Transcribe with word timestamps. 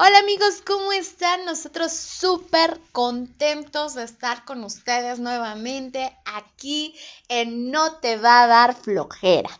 Hola 0.00 0.20
amigos, 0.20 0.62
¿cómo 0.64 0.92
están? 0.92 1.44
Nosotros 1.44 1.92
súper 1.92 2.80
contentos 2.92 3.94
de 3.94 4.04
estar 4.04 4.44
con 4.44 4.62
ustedes 4.62 5.18
nuevamente 5.18 6.16
aquí 6.24 6.96
en 7.26 7.72
No 7.72 7.96
te 7.96 8.16
va 8.16 8.44
a 8.44 8.46
dar 8.46 8.76
flojera. 8.80 9.50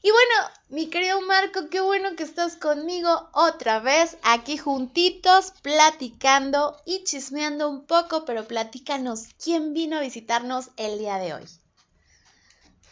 Y 0.00 0.12
bueno, 0.12 0.34
mi 0.68 0.88
querido 0.88 1.20
Marco, 1.22 1.68
qué 1.68 1.80
bueno 1.80 2.14
que 2.14 2.22
estás 2.22 2.54
conmigo 2.54 3.28
otra 3.32 3.80
vez 3.80 4.18
aquí 4.22 4.56
juntitos, 4.56 5.52
platicando 5.62 6.80
y 6.86 7.02
chismeando 7.02 7.68
un 7.68 7.84
poco, 7.84 8.24
pero 8.24 8.46
platícanos 8.46 9.24
quién 9.42 9.74
vino 9.74 9.96
a 9.96 10.00
visitarnos 10.00 10.68
el 10.76 11.00
día 11.00 11.16
de 11.16 11.34
hoy. 11.34 11.44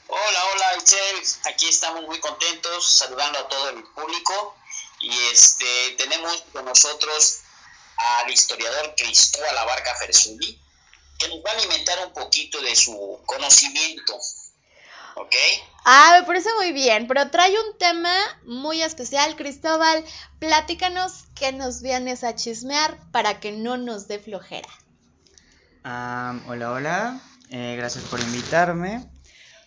Hola, 0.08 0.44
hola, 0.52 0.76
Itzel. 0.78 1.22
Aquí 1.52 1.68
estamos 1.68 2.02
muy 2.02 2.18
contentos, 2.18 2.84
saludando 2.84 3.38
a 3.38 3.46
todo 3.46 3.68
el 3.68 3.84
público. 3.84 4.56
Y 5.00 5.10
este 5.32 5.94
tenemos 5.96 6.44
con 6.52 6.64
nosotros 6.64 7.40
al 7.96 8.30
historiador 8.30 8.94
Cristóbal 8.96 9.56
Abarca 9.58 9.94
Fersuli, 9.94 10.60
que 11.18 11.28
nos 11.28 11.38
va 11.44 11.50
a 11.50 11.54
alimentar 11.54 12.06
un 12.06 12.12
poquito 12.12 12.60
de 12.60 12.74
su 12.76 13.20
conocimiento. 13.26 14.18
¿Ok? 15.16 15.34
Ah, 15.84 16.18
me 16.20 16.26
parece 16.26 16.50
muy 16.54 16.72
bien, 16.72 17.06
pero 17.06 17.30
trae 17.30 17.52
un 17.52 17.78
tema 17.78 18.14
muy 18.44 18.82
especial, 18.82 19.36
Cristóbal. 19.36 20.04
Platícanos 20.38 21.24
qué 21.34 21.52
nos 21.52 21.82
vienes 21.82 22.22
a 22.24 22.34
chismear 22.34 22.98
para 23.10 23.40
que 23.40 23.52
no 23.52 23.76
nos 23.76 24.06
dé 24.06 24.18
flojera. 24.18 24.68
hola, 26.46 26.72
hola. 26.72 27.20
Eh, 27.50 27.74
gracias 27.76 28.04
por 28.04 28.20
invitarme. 28.20 29.04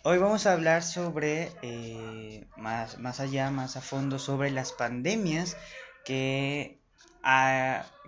Hoy 0.06 0.18
vamos 0.18 0.46
a 0.46 0.52
hablar 0.52 0.84
sobre, 0.84 1.50
eh, 1.62 2.46
más, 2.58 2.98
más 3.00 3.22
allá, 3.22 3.52
más 3.52 3.78
a 3.78 3.82
fondo, 3.82 4.20
sobre 4.20 4.52
las 4.52 4.74
pandemias 4.74 5.56
que, 6.04 6.78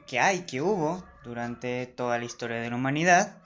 que 0.06 0.20
hay, 0.20 0.42
que 0.42 0.62
hubo 0.62 1.06
durante 1.24 1.88
toda 1.88 2.20
la 2.20 2.26
historia 2.26 2.58
de 2.58 2.70
la 2.70 2.76
humanidad. 2.76 3.38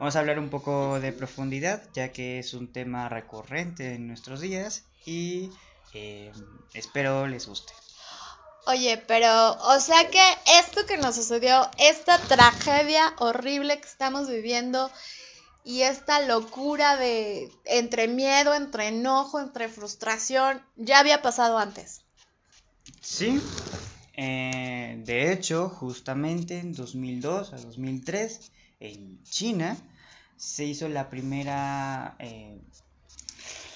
Vamos 0.00 0.16
a 0.16 0.18
hablar 0.18 0.40
un 0.40 0.50
poco 0.50 0.98
de 0.98 1.12
profundidad, 1.12 1.80
ya 1.94 2.10
que 2.10 2.40
es 2.40 2.54
un 2.54 2.72
tema 2.72 3.08
recurrente 3.08 3.94
en 3.94 4.08
nuestros 4.08 4.40
días 4.40 4.82
y 5.04 5.52
eh, 5.94 6.32
espero 6.74 7.28
les 7.28 7.46
guste. 7.46 7.72
Oye, 8.66 9.00
pero, 9.06 9.52
o 9.52 9.78
sea 9.78 10.10
que 10.10 10.38
esto 10.58 10.86
que 10.86 10.96
nos 10.96 11.14
sucedió, 11.14 11.70
esta 11.78 12.18
tragedia 12.18 13.14
horrible 13.18 13.80
que 13.80 13.86
estamos 13.86 14.28
viviendo, 14.28 14.90
y 15.66 15.82
esta 15.82 16.24
locura 16.24 16.96
de 16.96 17.50
entre 17.64 18.06
miedo, 18.06 18.54
entre 18.54 18.86
enojo, 18.86 19.40
entre 19.40 19.68
frustración, 19.68 20.62
ya 20.76 21.00
había 21.00 21.22
pasado 21.22 21.58
antes. 21.58 22.02
Sí, 23.00 23.42
eh, 24.14 25.02
de 25.04 25.32
hecho, 25.32 25.68
justamente 25.68 26.60
en 26.60 26.72
2002 26.72 27.52
a 27.52 27.56
2003, 27.56 28.52
en 28.78 29.20
China, 29.24 29.76
se 30.36 30.66
hizo 30.66 30.88
la 30.88 31.10
primera 31.10 32.14
eh, 32.20 32.60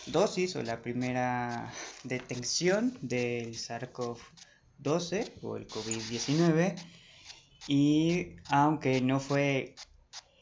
dosis 0.07 0.55
o 0.55 0.63
la 0.63 0.83
primera 0.83 1.73
detención 2.05 2.97
del 3.03 3.57
SARS-CoV-12 3.57 5.33
o 5.43 5.57
el 5.57 5.67
COVID-19 5.67 6.77
y 7.67 8.37
aunque 8.49 9.01
no 9.01 9.19
fue 9.19 9.75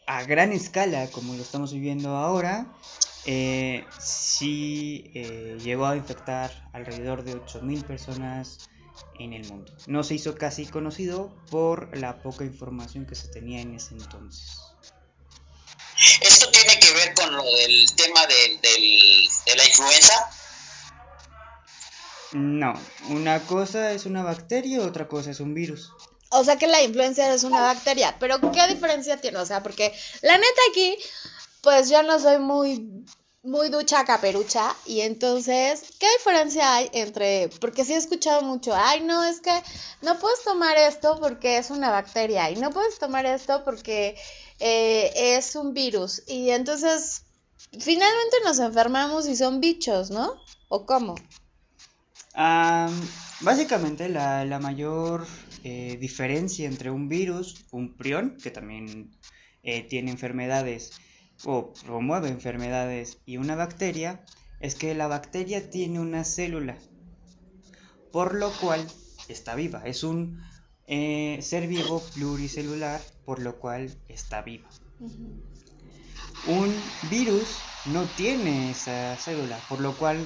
a 0.08 0.24
gran 0.24 0.52
escala 0.52 1.06
como 1.10 1.34
lo 1.34 1.42
estamos 1.42 1.72
viviendo 1.72 2.16
ahora, 2.16 2.66
eh, 3.26 3.84
sí 4.00 5.10
eh, 5.14 5.58
llegó 5.62 5.86
a 5.86 5.96
infectar 5.96 6.50
alrededor 6.72 7.24
de 7.24 7.34
8.000 7.36 7.84
personas 7.84 8.70
en 9.18 9.34
el 9.34 9.46
mundo. 9.46 9.70
No 9.86 10.02
se 10.02 10.14
hizo 10.14 10.34
casi 10.34 10.64
conocido 10.64 11.36
por 11.50 11.94
la 11.96 12.22
poca 12.22 12.44
información 12.44 13.04
que 13.04 13.14
se 13.14 13.28
tenía 13.28 13.60
en 13.60 13.74
ese 13.74 13.94
entonces. 13.94 14.56
¿Esto 16.22 16.50
tiene 16.52 16.78
que 16.80 16.90
ver 16.94 17.12
con 17.12 17.36
lo 17.36 17.44
del 17.44 17.94
tema 17.94 18.26
de, 18.26 18.58
de 19.46 19.56
la 19.56 19.64
influenza? 19.66 20.30
No, 22.32 22.72
una 23.10 23.40
cosa 23.40 23.92
es 23.92 24.06
una 24.06 24.22
bacteria, 24.22 24.80
otra 24.80 25.06
cosa 25.06 25.32
es 25.32 25.40
un 25.40 25.52
virus. 25.52 25.92
O 26.30 26.44
sea 26.44 26.56
que 26.56 26.66
la 26.66 26.82
influencia 26.82 27.32
es 27.32 27.44
una 27.44 27.60
bacteria, 27.60 28.14
pero 28.18 28.38
¿qué 28.52 28.66
diferencia 28.68 29.20
tiene? 29.20 29.38
O 29.38 29.46
sea, 29.46 29.62
porque 29.62 29.94
la 30.22 30.36
neta 30.36 30.60
aquí, 30.70 30.96
pues 31.62 31.88
yo 31.88 32.02
no 32.02 32.18
soy 32.20 32.38
muy, 32.38 33.06
muy 33.42 33.70
ducha 33.70 34.04
caperucha, 34.04 34.74
y 34.84 35.00
entonces, 35.00 35.82
¿qué 35.98 36.06
diferencia 36.18 36.74
hay 36.74 36.90
entre, 36.92 37.48
porque 37.60 37.84
sí 37.84 37.94
he 37.94 37.96
escuchado 37.96 38.42
mucho, 38.42 38.74
ay, 38.74 39.00
no, 39.00 39.24
es 39.24 39.40
que 39.40 39.62
no 40.02 40.18
puedes 40.18 40.44
tomar 40.44 40.76
esto 40.76 41.18
porque 41.20 41.56
es 41.56 41.70
una 41.70 41.90
bacteria, 41.90 42.50
y 42.50 42.56
no 42.56 42.70
puedes 42.70 42.98
tomar 42.98 43.24
esto 43.24 43.64
porque 43.64 44.16
eh, 44.60 45.36
es 45.36 45.56
un 45.56 45.72
virus, 45.72 46.22
y 46.26 46.50
entonces, 46.50 47.22
finalmente 47.72 48.36
nos 48.44 48.58
enfermamos 48.58 49.26
y 49.26 49.36
son 49.36 49.60
bichos, 49.60 50.10
¿no? 50.10 50.34
¿O 50.68 50.84
cómo? 50.84 51.14
básicamente 53.40 54.08
la, 54.08 54.44
la 54.44 54.60
mayor 54.60 55.26
eh, 55.64 55.96
diferencia 56.00 56.68
entre 56.68 56.90
un 56.90 57.08
virus, 57.08 57.66
un 57.72 57.96
prión, 57.96 58.36
que 58.42 58.50
también 58.50 59.10
eh, 59.62 59.82
tiene 59.82 60.10
enfermedades 60.10 60.92
o 61.44 61.72
promueve 61.84 62.28
enfermedades, 62.28 63.18
y 63.26 63.38
una 63.38 63.56
bacteria, 63.56 64.24
es 64.60 64.74
que 64.74 64.94
la 64.94 65.08
bacteria 65.08 65.68
tiene 65.70 66.00
una 66.00 66.24
célula, 66.24 66.76
por 68.12 68.34
lo 68.34 68.50
cual 68.52 68.86
está 69.28 69.54
viva. 69.54 69.82
Es 69.84 70.04
un 70.04 70.40
eh, 70.86 71.38
ser 71.42 71.66
vivo 71.66 72.02
pluricelular, 72.14 73.00
por 73.24 73.40
lo 73.40 73.58
cual 73.58 73.92
está 74.08 74.42
viva. 74.42 74.68
Un 76.46 76.74
virus 77.10 77.58
no 77.86 78.04
tiene 78.16 78.70
esa 78.70 79.16
célula, 79.16 79.58
por 79.68 79.80
lo 79.80 79.96
cual 79.96 80.24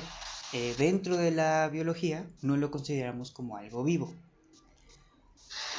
dentro 0.77 1.17
de 1.17 1.31
la 1.31 1.69
biología 1.69 2.27
no 2.43 2.59
lo 2.59 2.71
consideramos 2.71 3.31
como 3.31 3.57
algo 3.57 3.83
vivo 3.85 4.13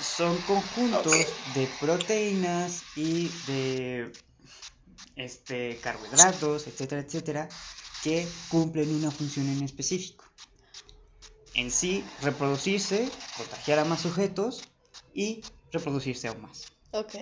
son 0.04 0.38
conjuntos 0.42 1.14
de 1.56 1.68
proteínas 1.80 2.84
y 2.96 3.30
de 3.48 4.12
este, 5.16 5.78
carbohidratos, 5.78 6.68
etcétera, 6.68 7.02
etcétera, 7.02 7.50
que 8.04 8.28
cumplen 8.50 8.94
una 8.94 9.12
función 9.12 9.48
en 9.48 9.64
específico. 9.64 10.26
En 11.54 11.72
sí, 11.72 12.04
reproducirse, 12.22 13.10
contagiar 13.38 13.80
a 13.80 13.86
más 13.86 14.02
sujetos 14.02 14.64
y 15.14 15.42
reproducirse 15.72 16.28
aún 16.28 16.42
más. 16.42 16.74
Ok. 16.92 17.16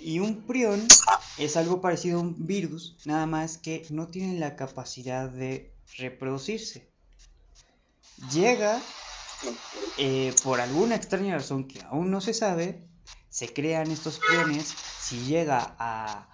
Y 0.00 0.18
un 0.18 0.46
prión 0.46 0.86
es 1.38 1.56
algo 1.56 1.80
parecido 1.80 2.18
a 2.18 2.22
un 2.22 2.46
virus, 2.46 2.96
nada 3.04 3.26
más 3.26 3.58
que 3.58 3.86
no 3.90 4.08
tiene 4.08 4.38
la 4.38 4.56
capacidad 4.56 5.28
de 5.28 5.72
reproducirse. 5.96 6.88
Llega 8.32 8.80
eh, 9.98 10.34
por 10.42 10.60
alguna 10.60 10.94
extraña 10.94 11.36
razón 11.36 11.64
que 11.64 11.80
aún 11.82 12.10
no 12.10 12.20
se 12.20 12.34
sabe, 12.34 12.86
se 13.28 13.52
crean 13.52 13.90
estos 13.90 14.18
priones 14.18 14.74
si 15.00 15.24
llega 15.24 15.76
a 15.78 16.28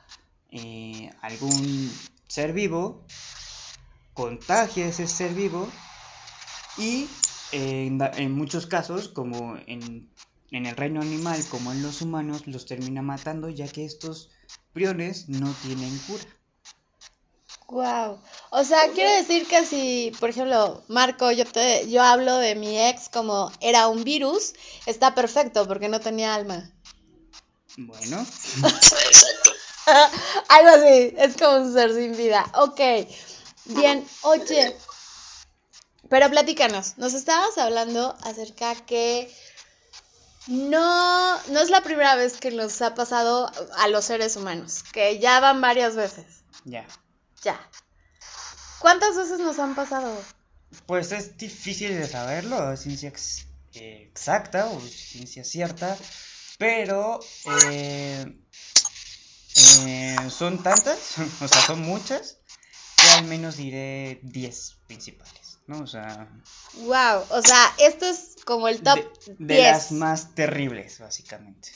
eh, 0.50 1.10
algún 1.20 1.92
ser 2.28 2.52
vivo, 2.52 3.06
contagia 4.14 4.86
ese 4.86 5.06
ser 5.06 5.34
vivo 5.34 5.68
y 6.78 7.08
en, 7.52 8.32
muchos 8.32 8.66
casos, 8.66 9.08
como 9.08 9.56
en 9.66 10.10
el 10.50 10.76
reino 10.76 11.00
animal, 11.02 11.42
como 11.50 11.72
en 11.72 11.82
los 11.82 12.02
humanos, 12.02 12.46
los 12.46 12.66
termina 12.66 13.02
matando 13.02 13.48
ya 13.48 13.68
que 13.68 13.84
estos 13.84 14.30
priones 14.72 15.28
no 15.28 15.52
tienen 15.62 15.96
cura. 16.06 16.24
Wow. 17.72 18.20
O 18.50 18.64
sea, 18.64 18.90
quiere 18.90 19.22
decir 19.22 19.46
que 19.46 19.64
si, 19.64 20.12
por 20.20 20.28
ejemplo, 20.28 20.82
Marco, 20.88 21.32
yo 21.32 21.46
te, 21.46 21.88
yo 21.88 22.02
hablo 22.02 22.36
de 22.36 22.54
mi 22.54 22.78
ex 22.78 23.08
como 23.08 23.50
era 23.60 23.88
un 23.88 24.04
virus, 24.04 24.52
está 24.84 25.14
perfecto 25.14 25.66
porque 25.66 25.88
no 25.88 25.98
tenía 25.98 26.34
alma. 26.34 26.70
Bueno. 27.78 28.18
Algo 30.48 30.68
así, 30.68 31.14
es 31.16 31.34
como 31.38 31.64
un 31.64 31.72
ser 31.72 31.94
sin 31.94 32.14
vida. 32.14 32.44
Ok. 32.56 32.80
Bien, 33.64 34.06
oye. 34.20 34.76
Pero 36.10 36.28
platícanos, 36.28 36.98
nos 36.98 37.14
estabas 37.14 37.56
hablando 37.56 38.14
acerca 38.22 38.74
que 38.74 39.34
no, 40.46 41.42
no 41.46 41.60
es 41.60 41.70
la 41.70 41.80
primera 41.80 42.16
vez 42.16 42.36
que 42.36 42.50
nos 42.50 42.82
ha 42.82 42.94
pasado 42.94 43.50
a 43.78 43.88
los 43.88 44.04
seres 44.04 44.36
humanos, 44.36 44.82
que 44.92 45.18
ya 45.20 45.40
van 45.40 45.62
varias 45.62 45.96
veces. 45.96 46.26
Ya. 46.66 46.86
Ya. 47.42 47.60
¿Cuántas 48.78 49.16
veces 49.16 49.38
nos 49.40 49.58
han 49.58 49.74
pasado? 49.74 50.20
Pues 50.86 51.12
es 51.12 51.36
difícil 51.36 51.94
de 51.94 52.08
saberlo, 52.08 52.76
ciencia 52.76 53.12
exacta 53.74 54.66
o 54.66 54.80
ciencia 54.80 55.44
cierta, 55.44 55.96
pero 56.58 57.20
eh, 57.70 58.24
eh, 59.86 60.16
son 60.30 60.62
tantas, 60.62 61.18
o 61.40 61.48
sea, 61.48 61.66
son 61.66 61.80
muchas, 61.80 62.38
que 62.96 63.08
al 63.10 63.24
menos 63.24 63.56
diré 63.56 64.20
10 64.22 64.76
principales, 64.86 65.58
¿no? 65.66 65.80
O 65.80 65.86
sea... 65.86 66.28
Wow, 66.74 67.24
o 67.30 67.42
sea, 67.42 67.74
esto 67.78 68.06
es 68.06 68.36
como 68.44 68.68
el 68.68 68.82
top 68.82 68.96
de, 69.26 69.34
de 69.38 69.54
10. 69.54 69.72
las 69.72 69.92
más 69.92 70.34
terribles, 70.34 70.98
básicamente. 70.98 71.70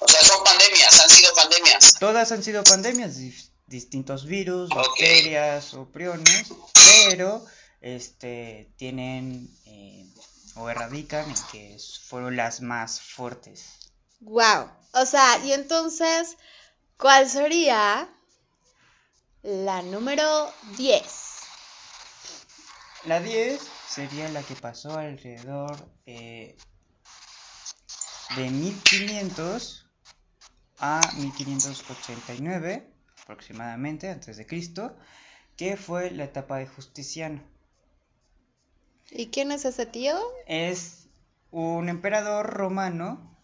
O 0.00 0.08
sea, 0.08 0.22
son 0.22 0.44
pandemias, 0.44 1.00
han 1.00 1.10
sido 1.10 1.34
pandemias. 1.34 1.94
Todas 1.98 2.32
han 2.32 2.42
sido 2.42 2.62
pandemias, 2.64 3.16
distintos 3.68 4.26
virus, 4.26 4.70
bacterias 4.70 5.74
o 5.74 5.86
priones, 5.86 6.52
pero 7.06 7.44
este 7.80 8.72
tienen 8.76 9.48
eh, 9.66 10.06
o 10.56 10.68
erradican 10.68 11.28
en 11.28 11.36
que 11.52 11.76
fueron 12.08 12.36
las 12.36 12.60
más 12.60 13.00
fuertes. 13.00 13.92
Wow. 14.20 14.70
O 14.92 15.06
sea, 15.06 15.38
y 15.44 15.52
entonces, 15.52 16.36
¿cuál 16.96 17.28
sería 17.28 18.08
la 19.42 19.82
número 19.82 20.52
10? 20.76 21.04
La 23.04 23.20
10 23.20 23.60
sería 23.88 24.28
la 24.30 24.42
que 24.42 24.56
pasó 24.56 24.96
alrededor 24.98 25.76
eh, 26.06 26.56
de 28.34 28.50
1500 28.50 29.86
a 30.80 31.00
1589 31.16 32.97
aproximadamente 33.28 34.08
antes 34.08 34.38
de 34.38 34.46
Cristo, 34.46 34.96
que 35.58 35.76
fue 35.76 36.10
la 36.10 36.24
etapa 36.24 36.56
de 36.56 36.66
Justiciano. 36.66 37.42
¿Y 39.10 39.26
quién 39.26 39.52
es 39.52 39.66
ese 39.66 39.84
tío? 39.84 40.14
Es 40.46 41.08
un 41.50 41.90
emperador 41.90 42.46
romano 42.46 43.36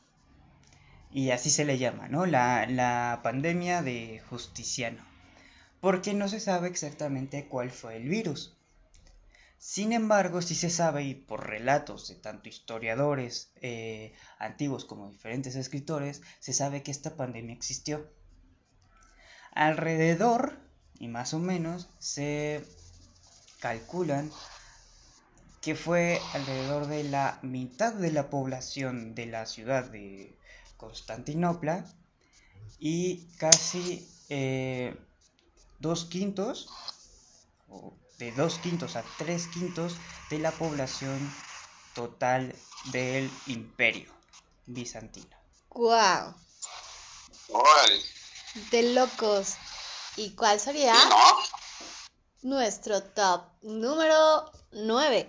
y 1.10 1.30
así 1.30 1.50
se 1.50 1.66
le 1.66 1.76
llama, 1.76 2.08
¿no? 2.08 2.24
La, 2.24 2.66
la 2.66 3.20
pandemia 3.22 3.82
de 3.82 4.22
Justiciano. 4.30 5.04
Porque 5.80 6.14
no 6.14 6.28
se 6.28 6.40
sabe 6.40 6.68
exactamente 6.68 7.46
cuál 7.46 7.70
fue 7.70 7.96
el 7.96 8.08
virus. 8.08 8.56
Sin 9.58 9.92
embargo, 9.92 10.40
sí 10.40 10.54
se 10.54 10.70
sabe, 10.70 11.04
y 11.04 11.14
por 11.14 11.46
relatos 11.46 12.08
de 12.08 12.14
tanto 12.14 12.48
historiadores 12.48 13.52
eh, 13.60 14.14
antiguos 14.38 14.86
como 14.86 15.10
diferentes 15.10 15.56
escritores, 15.56 16.22
se 16.40 16.54
sabe 16.54 16.82
que 16.82 16.90
esta 16.90 17.16
pandemia 17.16 17.54
existió. 17.54 18.10
Alrededor, 19.54 20.58
y 20.98 21.08
más 21.08 21.32
o 21.32 21.38
menos, 21.38 21.88
se 21.98 22.64
calculan 23.60 24.32
que 25.60 25.74
fue 25.74 26.20
alrededor 26.34 26.88
de 26.88 27.04
la 27.04 27.38
mitad 27.42 27.94
de 27.94 28.12
la 28.12 28.28
población 28.28 29.14
de 29.14 29.26
la 29.26 29.46
ciudad 29.46 29.84
de 29.84 30.38
Constantinopla 30.76 31.86
y 32.78 33.28
casi 33.38 34.06
eh, 34.28 34.94
dos 35.78 36.04
quintos, 36.04 36.68
o 37.68 37.96
de 38.18 38.32
dos 38.32 38.58
quintos 38.58 38.96
a 38.96 39.04
tres 39.16 39.46
quintos 39.46 39.96
de 40.30 40.38
la 40.40 40.50
población 40.50 41.32
total 41.94 42.54
del 42.92 43.30
imperio 43.46 44.12
bizantino. 44.66 45.36
Wow. 45.70 46.34
De 48.70 48.94
locos. 48.94 49.56
¿Y 50.16 50.30
cuál 50.30 50.60
sería 50.60 50.94
nuestro 52.42 53.02
top 53.02 53.42
número 53.62 54.50
9? 54.72 55.26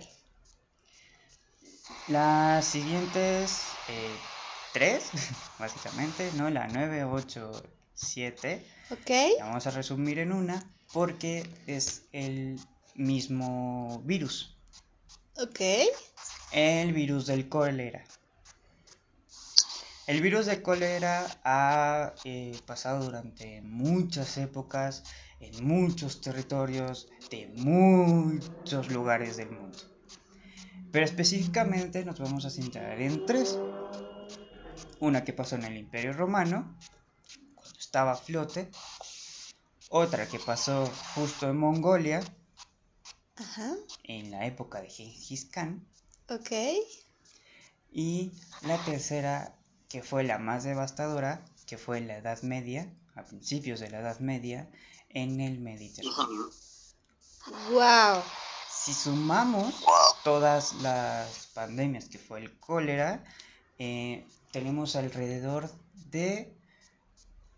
Las 2.08 2.64
siguientes 2.64 3.62
eh, 3.88 4.16
tres, 4.72 5.10
básicamente, 5.58 6.30
¿no? 6.34 6.50
La 6.50 6.68
9, 6.68 7.04
8, 7.04 7.50
7. 7.94 8.64
¿Ok? 8.90 9.10
La 9.38 9.46
vamos 9.46 9.66
a 9.66 9.70
resumir 9.70 10.20
en 10.20 10.32
una 10.32 10.62
porque 10.92 11.48
es 11.66 12.02
el 12.12 12.60
mismo 12.94 14.02
virus. 14.04 14.56
¿Ok? 15.38 15.60
El 16.52 16.92
virus 16.92 17.26
del 17.26 17.48
cólera. 17.48 18.04
El 20.06 20.20
virus 20.22 20.46
del 20.46 20.62
cólera 20.62 21.26
ha 21.42 22.14
eh, 22.24 22.56
pasado 22.64 23.04
durante 23.04 23.60
muchas 23.62 24.36
épocas, 24.38 25.02
en 25.40 25.66
muchos 25.66 26.20
territorios, 26.20 27.08
de 27.30 27.48
muchos 27.56 28.90
lugares 28.90 29.36
del 29.36 29.50
mundo. 29.50 29.78
Pero 30.92 31.04
específicamente 31.04 32.04
nos 32.04 32.20
vamos 32.20 32.44
a 32.44 32.50
centrar 32.50 33.00
en 33.00 33.26
tres. 33.26 33.58
Una 35.00 35.24
que 35.24 35.32
pasó 35.32 35.56
en 35.56 35.64
el 35.64 35.76
Imperio 35.76 36.12
Romano, 36.12 36.78
cuando 37.56 37.78
estaba 37.78 38.12
a 38.12 38.16
flote. 38.16 38.70
Otra 39.90 40.26
que 40.28 40.38
pasó 40.38 40.86
justo 41.14 41.50
en 41.50 41.56
Mongolia, 41.56 42.20
Ajá. 43.36 43.74
en 44.04 44.30
la 44.30 44.46
época 44.46 44.80
de 44.80 44.88
Gengis 44.88 45.46
Khan. 45.46 45.84
¿Ok? 46.28 46.52
Y 47.92 48.32
la 48.62 48.78
tercera, 48.84 49.56
que 49.96 50.02
fue 50.02 50.24
la 50.24 50.36
más 50.36 50.62
devastadora, 50.62 51.42
que 51.66 51.78
fue 51.78 51.96
en 51.96 52.08
la 52.08 52.18
Edad 52.18 52.42
Media, 52.42 52.92
a 53.14 53.22
principios 53.22 53.80
de 53.80 53.88
la 53.88 54.00
Edad 54.00 54.20
Media, 54.20 54.68
en 55.08 55.40
el 55.40 55.58
Mediterráneo. 55.58 56.50
Wow. 57.70 58.22
Si 58.70 58.92
sumamos 58.92 59.74
todas 60.22 60.74
las 60.82 61.46
pandemias 61.54 62.10
que 62.10 62.18
fue 62.18 62.40
el 62.40 62.60
cólera, 62.60 63.24
eh, 63.78 64.28
tenemos 64.52 64.96
alrededor 64.96 65.70
de 66.10 66.54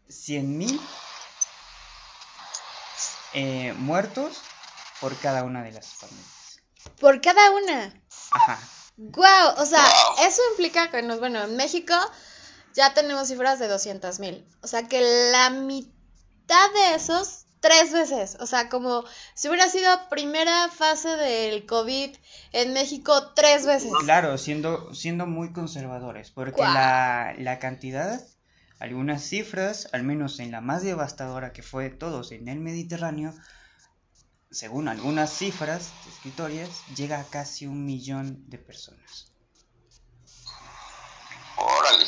100.000 0.08 0.80
eh, 3.34 3.72
muertos 3.78 4.42
por 5.00 5.18
cada 5.18 5.42
una 5.42 5.64
de 5.64 5.72
las 5.72 5.92
pandemias. 5.96 6.60
Por 7.00 7.20
cada 7.20 7.50
una. 7.50 8.00
Ajá. 8.30 8.60
Wow. 8.98 9.54
O 9.56 9.64
sea, 9.64 9.82
Wow. 9.84 10.26
eso 10.26 10.42
implica 10.50 10.90
que, 10.90 11.02
nos, 11.02 11.18
bueno, 11.20 11.42
en 11.42 11.56
México 11.56 11.94
ya 12.74 12.92
tenemos 12.94 13.28
cifras 13.28 13.58
de 13.58 13.68
200 13.68 14.20
mil. 14.20 14.44
O 14.62 14.66
sea, 14.66 14.86
que 14.88 15.00
la 15.32 15.50
mitad 15.50 16.70
de 16.74 16.94
esos, 16.96 17.46
tres 17.60 17.92
veces. 17.92 18.36
O 18.40 18.46
sea, 18.46 18.68
como 18.68 19.04
si 19.34 19.48
hubiera 19.48 19.68
sido 19.68 19.90
primera 20.10 20.68
fase 20.68 21.08
del 21.08 21.66
COVID 21.66 22.14
en 22.52 22.72
México, 22.72 23.32
tres 23.34 23.66
veces. 23.66 23.90
Claro, 24.04 24.38
siendo, 24.38 24.94
siendo 24.94 25.26
muy 25.26 25.52
conservadores, 25.52 26.30
porque 26.30 26.60
Guau. 26.60 26.72
la, 26.74 27.34
la 27.38 27.58
cantidad, 27.58 28.20
algunas 28.78 29.22
cifras, 29.22 29.88
al 29.92 30.04
menos 30.04 30.38
en 30.40 30.52
la 30.52 30.60
más 30.60 30.82
devastadora 30.82 31.52
que 31.52 31.62
fue 31.62 31.90
todos 31.90 32.32
en 32.32 32.48
el 32.48 32.60
Mediterráneo, 32.60 33.34
según 34.50 34.88
algunas 34.88 35.32
cifras 35.32 35.90
de 36.04 36.10
escritorias, 36.12 36.68
llega 36.96 37.20
a 37.20 37.24
casi 37.24 37.66
un 37.66 37.84
millón 37.84 38.48
de 38.48 38.58
personas. 38.58 39.26
Órale. 41.56 42.04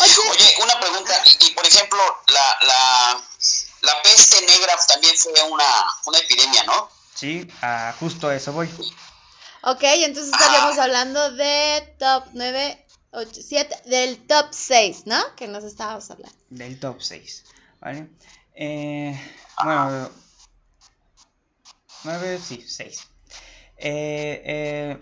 Oye, 0.00 0.12
Oye, 0.30 0.54
una 0.62 0.80
pregunta, 0.80 1.12
y, 1.24 1.46
y, 1.46 1.50
por 1.52 1.66
ejemplo, 1.66 1.98
la, 2.28 2.66
la, 2.66 3.22
la 3.82 4.02
peste 4.02 4.40
negra 4.46 4.74
también 4.88 5.14
fue 5.16 5.32
una, 5.50 5.64
una 6.06 6.18
epidemia, 6.18 6.64
¿no? 6.64 6.88
Sí, 7.14 7.48
a 7.62 7.94
justo 8.00 8.28
a 8.28 8.34
eso 8.34 8.52
voy. 8.52 8.68
ok, 9.62 9.82
entonces 9.82 10.32
estaríamos 10.32 10.78
hablando 10.78 11.32
de 11.32 11.94
top 11.98 12.24
9, 12.32 12.86
8, 13.12 13.40
7, 13.46 13.82
del 13.86 14.26
top 14.26 14.48
6, 14.50 15.06
¿no? 15.06 15.34
Que 15.36 15.46
nos 15.46 15.62
estábamos 15.64 16.10
hablando. 16.10 16.36
Del 16.50 16.78
top 16.80 17.00
6, 17.00 17.44
¿vale? 17.80 18.08
Eh, 18.56 19.16
bueno, 19.62 20.10
9, 22.04 22.38
sí, 22.38 22.64
6. 22.66 23.06
Eh, 23.76 24.42
eh, 24.44 24.98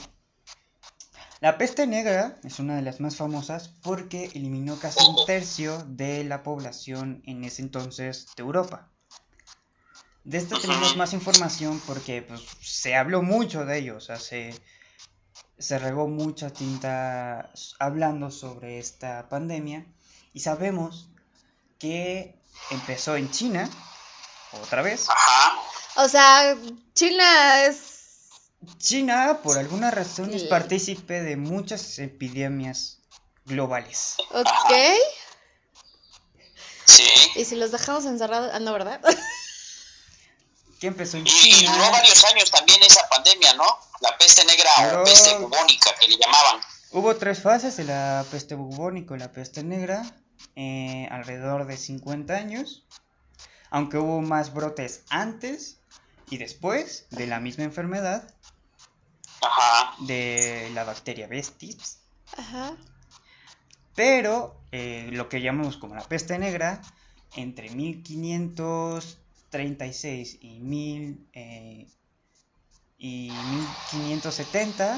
la 1.41 1.59
peste 1.59 1.87
negra 1.87 2.39
es 2.45 2.61
una 2.61 2.77
de 2.77 2.83
las 2.83 3.01
más 3.01 3.17
famosas 3.17 3.69
porque 3.83 4.31
eliminó 4.35 4.79
casi 4.79 5.05
un 5.05 5.27
tercio 5.27 5.85
de 5.89 6.23
la 6.25 6.43
población 6.43 7.23
en 7.27 7.43
ese 7.45 7.63
entonces 7.63 8.29
de 8.37 8.43
Europa. 8.43 8.89
De 10.25 10.39
esto 10.39 10.61
tenemos 10.61 10.97
más 10.97 11.13
información 11.15 11.83
porque 11.85 12.23
pues, 12.23 12.43
se 12.61 12.95
habló 12.95 13.23
mucho 13.23 13.65
de 13.67 13.79
ello, 13.79 13.97
o 13.97 14.01
sea, 14.01 14.21
se, 14.21 14.55
se 15.59 15.81
regó 15.81 16.07
mucha 16.07 16.51
tinta 16.51 17.51
hablando 17.81 18.31
sobre 18.31 18.79
esta 18.79 19.29
pandemia 19.29 19.85
y 20.33 20.41
sabemos 20.41 21.11
que 21.81 22.41
empezó 22.71 23.17
en 23.17 23.29
China, 23.33 23.69
otra 24.63 24.83
vez. 24.83 25.09
Ajá. 25.11 25.72
O 25.97 26.09
sea, 26.09 26.57
China 26.95 27.65
es... 27.65 28.31
China, 28.79 29.41
por 29.43 29.59
alguna 29.59 29.91
razón, 29.91 30.33
es 30.33 30.43
Sí. 30.43 30.49
partícipe 30.49 31.21
de 31.23 31.37
muchas 31.37 31.99
epidemias 31.99 32.99
globales. 33.45 34.15
Ok. 34.31 34.73
Sí. 36.85 37.05
Y 37.37 37.45
si 37.45 37.57
los 37.57 37.71
dejamos 37.73 38.05
encerrados... 38.07 38.51
Ah, 38.53 38.61
no, 38.61 38.73
¿verdad? 38.73 39.01
Que 40.81 40.89
empezó 40.89 41.17
en 41.17 41.27
Y, 41.27 41.31
y 41.31 41.33
China. 41.53 41.73
duró 41.77 41.91
varios 41.93 42.25
años 42.25 42.51
también 42.51 42.81
esa 42.83 43.09
pandemia, 43.09 43.55
¿no? 43.55 43.65
La 44.01 44.19
peste 44.19 44.45
negra 44.45 44.69
Duró- 44.91 45.03
o 45.03 45.05
peste 45.05 45.39
bubónica 45.39 45.95
que 46.01 46.09
le 46.09 46.17
llamaban. 46.17 46.61
Hubo 46.91 47.15
tres 47.17 47.41
fases 47.41 47.77
de 47.77 47.85
la 47.85 48.25
peste 48.33 48.57
bubónica 48.57 49.15
y 49.15 49.19
la 49.21 49.31
peste 49.31 49.63
negra, 49.63 50.03
eh, 50.57 51.07
alrededor 51.13 51.67
de 51.67 51.77
50 51.77 52.35
años, 52.35 52.85
aunque 53.71 53.97
hubo 53.99 54.23
más 54.23 54.53
brotes 54.53 55.03
antes 55.09 55.79
y 56.33 56.39
después 56.39 57.07
de 57.11 57.27
la 57.27 57.41
misma 57.41 57.65
enfermedad. 57.65 58.27
Ajá. 59.43 59.95
de 60.07 60.71
la 60.73 60.85
bacteria 60.85 61.27
Vestis, 61.27 61.99
Ajá. 62.39 62.75
pero 63.97 64.59
eh, 64.71 65.09
lo 65.13 65.29
que 65.29 65.43
llamamos 65.43 65.77
como 65.77 65.95
la 65.97 66.07
peste 66.09 66.39
negra, 66.39 66.81
entre 67.35 67.69
1536 67.71 70.39
y, 70.41 70.61
mil, 70.61 71.27
eh, 71.33 71.89
y 72.99 73.31
1570 73.33 74.97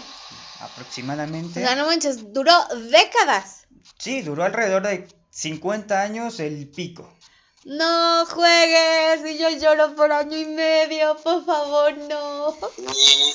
O 0.60 0.64
aproximadamente, 0.64 1.60
sea, 1.60 1.74
no 1.74 1.86
manches, 1.86 2.32
duró 2.34 2.52
décadas. 2.90 3.66
sí, 3.98 4.20
duró 4.22 4.44
alrededor 4.44 4.82
de 4.82 5.08
50 5.30 6.00
años 6.02 6.38
el 6.38 6.68
pico. 6.68 7.10
No 7.64 8.26
juegues 8.26 9.24
y 9.30 9.38
yo 9.38 9.48
lloro 9.50 9.94
por 9.94 10.12
año 10.12 10.36
y 10.36 10.44
medio, 10.44 11.16
por 11.22 11.44
favor, 11.44 11.96
no. 11.96 12.54
Sí, 12.76 13.34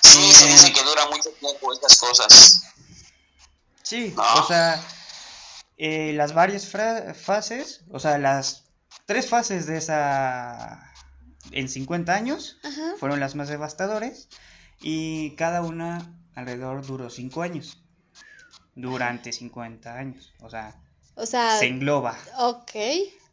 sí, 0.00 0.32
se 0.32 0.46
dice 0.46 0.72
que 0.72 0.82
dura 0.84 1.06
mucho 1.08 1.30
tiempo 1.32 1.72
estas 1.72 1.96
cosas. 1.98 2.62
Sí, 3.82 4.14
No. 4.16 4.22
o 4.22 4.46
sea, 4.46 4.80
eh, 5.76 6.12
las 6.14 6.32
varias 6.32 6.68
fases, 6.68 7.80
o 7.90 7.98
sea, 7.98 8.18
las 8.18 8.64
tres 9.06 9.28
fases 9.28 9.66
de 9.66 9.78
esa 9.78 10.92
en 11.50 11.68
50 11.68 12.14
años 12.14 12.58
Ajá. 12.62 12.94
fueron 12.98 13.18
las 13.18 13.34
más 13.34 13.48
devastadoras 13.48 14.28
y 14.80 15.34
cada 15.34 15.62
una 15.62 16.14
alrededor 16.36 16.86
duró 16.86 17.10
5 17.10 17.42
años. 17.42 17.78
Durante 18.74 19.32
50 19.32 19.92
años, 19.94 20.32
o 20.40 20.48
sea, 20.48 20.74
O 21.14 21.26
sea, 21.26 21.58
se 21.58 21.66
engloba. 21.66 22.16
ok. 22.38 22.72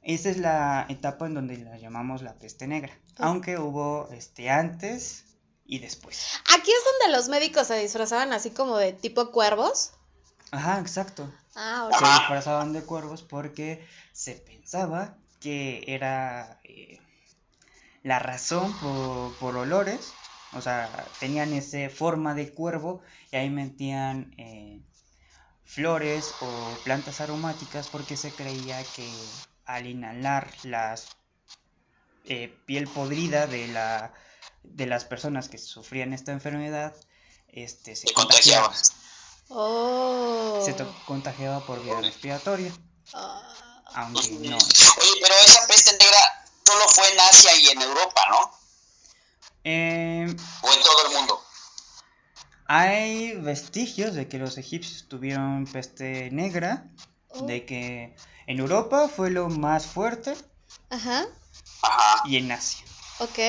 Esa 0.02 0.30
es 0.30 0.38
la 0.38 0.86
etapa 0.90 1.28
en 1.28 1.34
donde 1.34 1.58
la 1.58 1.78
llamamos 1.78 2.22
la 2.22 2.34
peste 2.34 2.68
negra, 2.68 2.98
aunque 3.18 3.58
hubo 3.58 4.10
este 4.12 4.50
antes 4.50 5.26
y 5.66 5.80
después. 5.80 6.26
Aquí 6.56 6.72
es 6.72 6.84
donde 7.00 7.16
los 7.16 7.30
médicos 7.30 7.68
se 7.68 7.78
disfrazaban 7.78 8.34
así 8.34 8.50
como 8.50 8.78
de 8.78 8.94
tipo 8.94 9.32
cuervos. 9.32 9.92
Ajá, 10.52 10.80
exacto. 10.80 11.32
Ah, 11.56 11.90
se 11.92 12.06
disfrazaban 12.06 12.74
de 12.74 12.82
cuervos 12.82 13.22
porque 13.22 13.86
se 14.14 14.36
pensaba 14.36 15.18
que 15.40 15.84
era 15.88 16.60
eh, 16.64 17.00
la 18.04 18.20
razón 18.20 18.74
por, 18.80 19.36
por 19.38 19.58
olores, 19.58 20.14
o 20.54 20.62
sea, 20.62 20.90
tenían 21.20 21.54
esa 21.54 21.90
forma 21.90 22.34
de 22.34 22.52
cuervo 22.52 23.02
y 23.32 23.36
ahí 23.36 23.50
metían 23.50 24.34
eh, 24.38 24.82
flores 25.70 26.34
o 26.42 26.78
plantas 26.84 27.22
aromáticas 27.22 27.88
porque 27.90 28.18
se 28.18 28.32
creía 28.34 28.84
que 28.96 29.08
al 29.66 29.86
inhalar 29.86 30.52
las 30.64 31.10
eh, 32.26 32.58
piel 32.66 32.88
podrida 32.88 33.46
de 33.46 33.68
la 33.68 34.12
de 34.64 34.88
las 34.88 35.06
personas 35.06 35.48
que 35.48 35.60
sufrían 35.60 36.12
esta 36.12 36.32
enfermedad 36.32 36.96
este 37.50 37.96
se 37.96 38.12
contagiaba. 38.14 38.74
Oh. 39.50 40.60
se 40.66 40.76
contagiaba 41.06 41.66
por 41.66 41.84
vía 41.84 42.00
respiratoria, 42.02 42.72
Ah, 43.14 43.82
aunque 43.96 44.30
no. 44.32 44.58
Oye, 44.58 45.12
pero 45.22 45.36
esa 45.46 45.66
peste 45.68 45.92
negra 45.94 46.46
solo 46.66 46.88
fue 46.90 47.12
en 47.12 47.20
Asia 47.20 47.56
y 47.56 47.68
en 47.70 47.82
Europa, 47.82 48.22
¿no? 48.30 48.52
Eh, 49.64 50.36
O 50.62 50.74
en 50.74 50.82
todo 50.84 51.08
el 51.08 51.14
mundo. 51.16 51.44
Hay 52.72 53.34
vestigios 53.34 54.14
de 54.14 54.28
que 54.28 54.38
los 54.38 54.60
egipcios 54.60 55.08
tuvieron 55.10 55.66
peste 55.66 56.30
negra, 56.32 56.86
Oh. 57.32 57.46
de 57.46 57.66
que 57.66 58.16
en 58.48 58.60
Europa 58.60 59.08
fue 59.08 59.30
lo 59.32 59.50
más 59.50 59.86
fuerte 59.86 60.34
Ajá. 60.90 61.26
Y 62.26 62.38
en 62.38 62.52
Asia. 62.52 62.84
Ok. 63.20 63.40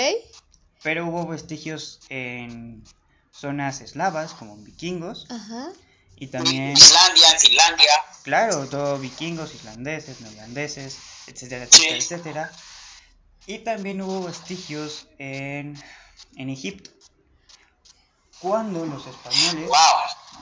Pero 0.82 1.06
hubo 1.06 1.26
vestigios 1.26 2.00
en 2.08 2.82
zonas 3.30 3.80
eslavas, 3.82 4.32
como 4.34 4.54
en 4.54 4.64
vikingos, 4.64 5.26
Ajá. 5.30 5.68
y 6.16 6.26
también, 6.28 6.72
Islandia, 6.72 7.30
en 7.32 7.40
Finlandia. 7.40 7.92
claro, 8.22 8.66
todo 8.68 8.98
vikingos, 8.98 9.54
islandeses, 9.54 10.20
neerlandeses, 10.22 10.98
etcétera, 11.26 11.66
Sí. 11.70 11.86
etcétera, 11.88 11.96
etcétera. 11.98 12.52
Y 13.46 13.58
también 13.60 14.00
hubo 14.02 14.24
vestigios 14.24 15.08
en, 15.18 15.74
en 16.36 16.50
Egipto. 16.50 16.90
Cuando 18.40 18.84
los 18.86 19.06
españoles, 19.06 19.68
Wow. 19.68 19.76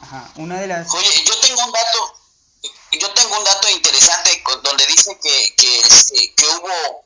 ajá, 0.03 0.31
una 0.37 0.61
de 0.61 0.67
las 0.69 0.93
Oye, 0.95 1.09
yo 1.27 1.35
tengo 1.41 1.65
un 1.65 1.73
dato, 1.73 2.15
yo 2.93 3.11
tengo 3.13 3.39
un 3.39 3.45
dato 3.45 3.69
interesante 3.71 4.43
con- 4.43 4.63
donde 4.63 4.87
dice 4.87 5.19
que, 5.23 5.55
que, 5.57 5.81
este, 5.81 6.35
que 6.35 6.45
hubo 6.47 7.05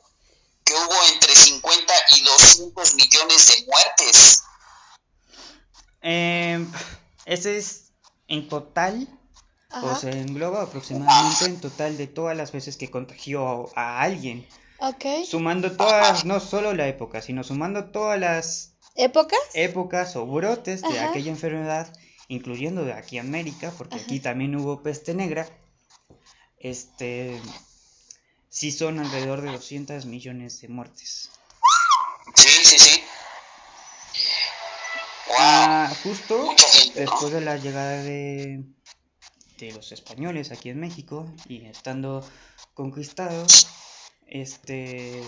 que 0.65 0.73
hubo 0.73 1.03
entre 1.13 1.35
50 1.35 1.93
y 2.15 2.21
200 2.23 2.95
millones 2.95 3.47
de 3.47 3.65
muertes. 3.65 4.43
Eh, 6.01 6.65
ese 7.25 7.57
es 7.57 7.91
en 8.27 8.47
total, 8.47 9.07
Ajá. 9.69 9.85
o 9.85 9.95
se 9.99 10.11
engloba 10.11 10.61
aproximadamente 10.63 11.45
en 11.45 11.59
total 11.59 11.97
de 11.97 12.07
todas 12.07 12.37
las 12.37 12.51
veces 12.51 12.77
que 12.77 12.89
contagió 12.91 13.69
a 13.77 14.01
alguien. 14.01 14.47
ok. 14.79 15.25
Sumando 15.29 15.71
todas, 15.75 16.23
no 16.25 16.39
solo 16.39 16.73
la 16.73 16.87
época, 16.87 17.21
sino 17.21 17.43
sumando 17.43 17.85
todas 17.91 18.19
las 18.19 18.72
¿Épocas? 18.95 19.39
épocas 19.53 20.15
o 20.15 20.25
brotes 20.27 20.81
de 20.81 20.99
Ajá. 20.99 21.09
aquella 21.09 21.31
enfermedad, 21.31 21.91
incluyendo 22.27 22.85
de 22.85 22.93
aquí 22.93 23.17
a 23.17 23.21
América, 23.21 23.73
porque 23.77 23.95
aquí 23.95 24.19
también 24.19 24.55
hubo 24.55 24.83
peste 24.83 25.13
negra. 25.13 25.47
Este, 26.57 27.41
sí 28.49 28.71
son 28.71 28.99
alrededor 28.99 29.41
de 29.41 29.51
200 29.51 30.05
millones 30.05 30.61
de 30.61 30.67
muertes. 30.67 31.31
Sí, 32.35 32.49
sí, 32.63 32.79
sí. 32.79 33.03
Wow. 35.27 35.37
Ah, 35.39 35.93
justo 36.03 36.55
después 36.95 37.33
de 37.33 37.41
la 37.41 37.57
llegada 37.57 38.03
de, 38.03 38.63
de 39.57 39.71
los 39.73 39.91
españoles 39.91 40.51
aquí 40.51 40.69
en 40.69 40.79
México 40.79 41.25
y 41.47 41.65
estando 41.65 42.23
conquistados, 42.73 43.67
este, 44.27 45.21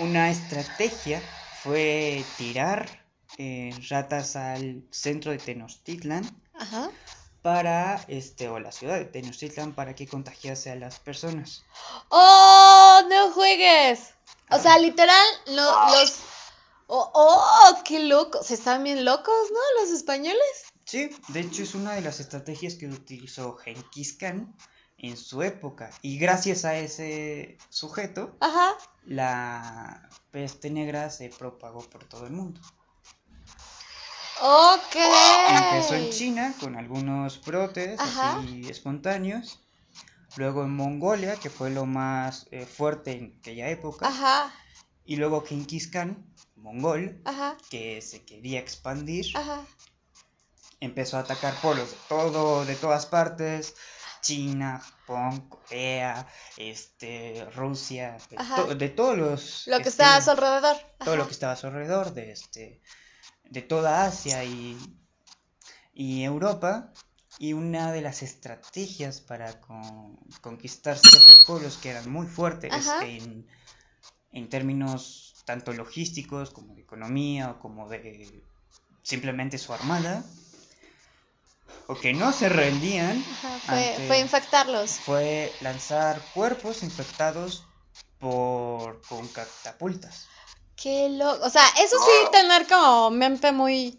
una 0.00 0.30
estrategia 0.30 1.22
fue 1.62 2.24
tirar 2.38 2.88
eh, 3.38 3.70
ratas 3.88 4.36
al 4.36 4.82
centro 4.90 5.30
de 5.30 5.38
Tenochtitlan 5.38 6.24
Ajá. 6.54 6.90
para, 7.42 8.04
este, 8.08 8.48
o 8.48 8.58
la 8.58 8.72
ciudad 8.72 8.96
de 8.96 9.04
Tenochtitlan 9.04 9.72
para 9.74 9.94
que 9.94 10.06
contagiase 10.06 10.70
a 10.70 10.76
las 10.76 10.98
personas. 10.98 11.64
¡Oh! 12.08 13.00
¡No 13.08 13.30
juegues! 13.32 14.00
O 14.50 14.58
sea, 14.58 14.78
literal, 14.78 15.24
lo- 15.46 15.90
los. 16.00 16.16
¡Oh! 16.86 17.10
oh, 17.14 17.82
¡Qué 17.84 18.00
locos! 18.00 18.50
Están 18.50 18.82
bien 18.82 19.04
locos, 19.04 19.34
¿no? 19.52 19.82
Los 19.82 19.90
españoles. 19.90 20.64
Sí, 20.84 21.10
de 21.28 21.40
hecho 21.40 21.62
es 21.62 21.74
una 21.76 21.92
de 21.92 22.00
las 22.00 22.18
estrategias 22.18 22.74
que 22.74 22.86
utilizó 22.88 23.56
Genghis 23.58 24.14
Khan 24.14 24.56
en 25.02 25.16
su 25.16 25.42
época 25.42 25.90
y 26.02 26.18
gracias 26.18 26.64
a 26.64 26.76
ese 26.76 27.56
sujeto 27.70 28.36
Ajá. 28.40 28.74
la 29.04 30.08
peste 30.30 30.70
negra 30.70 31.10
se 31.10 31.30
propagó 31.30 31.80
por 31.80 32.04
todo 32.04 32.26
el 32.26 32.32
mundo. 32.32 32.60
Ok. 34.42 34.96
Empezó 35.48 35.94
en 35.94 36.10
China 36.10 36.54
con 36.60 36.76
algunos 36.76 37.42
brotes 37.44 38.00
Ajá. 38.00 38.38
así 38.38 38.68
espontáneos, 38.68 39.60
luego 40.36 40.62
en 40.64 40.74
Mongolia 40.74 41.36
que 41.36 41.50
fue 41.50 41.70
lo 41.70 41.84
más 41.86 42.46
eh, 42.50 42.64
fuerte 42.66 43.12
en 43.12 43.36
aquella 43.40 43.68
época 43.68 44.08
Ajá. 44.08 44.52
y 45.04 45.16
luego 45.16 45.44
Genghis 45.46 45.88
Khan, 45.88 46.26
mongol, 46.56 47.20
Ajá. 47.24 47.56
que 47.70 48.00
se 48.00 48.24
quería 48.24 48.60
expandir, 48.60 49.26
empezó 50.80 51.18
a 51.18 51.20
atacar 51.20 51.54
pueblos 51.60 51.90
de 51.90 51.96
todo, 52.08 52.64
de 52.64 52.76
todas 52.76 53.04
partes, 53.06 53.74
China, 54.20 54.80
Japón, 54.80 55.48
Corea, 55.48 56.26
este, 56.56 57.46
Rusia, 57.54 58.16
de, 58.30 58.36
Ajá. 58.38 58.56
to- 58.56 58.74
de 58.74 58.88
todos 58.88 59.16
los 59.18 59.66
Lo 59.66 59.76
que 59.78 59.88
este, 59.88 59.90
está 59.90 60.16
a 60.16 60.20
su 60.20 60.30
alrededor. 60.30 60.76
todo 61.04 61.16
lo 61.16 61.26
que 61.26 61.32
estaba 61.32 61.52
a 61.52 61.56
su 61.56 61.66
alrededor, 61.66 62.12
de 62.14 62.32
este, 62.32 62.80
de 63.50 63.62
toda 63.62 64.04
Asia 64.04 64.44
y, 64.44 64.76
y 65.94 66.22
Europa, 66.24 66.92
y 67.38 67.52
una 67.54 67.92
de 67.92 68.02
las 68.02 68.22
estrategias 68.22 69.20
para 69.20 69.60
con- 69.60 70.16
conquistar 70.40 70.98
ciertos 70.98 71.44
pueblos 71.46 71.78
que 71.78 71.90
eran 71.90 72.10
muy 72.10 72.26
fuertes 72.26 72.72
Ajá. 72.72 73.04
en, 73.06 73.46
en 74.32 74.48
términos 74.48 75.34
tanto 75.46 75.72
logísticos 75.72 76.50
como 76.50 76.74
de 76.74 76.82
economía 76.82 77.50
o 77.52 77.58
como 77.58 77.88
de 77.88 78.42
simplemente 79.02 79.58
su 79.58 79.72
armada, 79.72 80.22
o 81.86 81.94
que 81.94 82.12
no 82.12 82.32
se 82.32 82.48
rendían, 82.48 83.24
Ajá, 83.32 83.58
Fue, 83.66 83.88
ante- 83.92 84.06
fue 84.06 84.18
infectarlos. 84.20 84.90
fue 85.04 85.52
lanzar 85.60 86.20
cuerpos 86.34 86.82
infectados 86.82 87.64
por 88.18 89.00
con 89.08 89.26
catapultas. 89.28 90.26
Qué 90.76 91.08
loco. 91.10 91.44
O 91.44 91.50
sea, 91.50 91.64
eso 91.82 91.96
sí, 91.98 92.30
tener 92.32 92.66
como 92.66 93.10
mente 93.10 93.52
muy. 93.52 93.98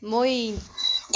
Muy. 0.00 0.58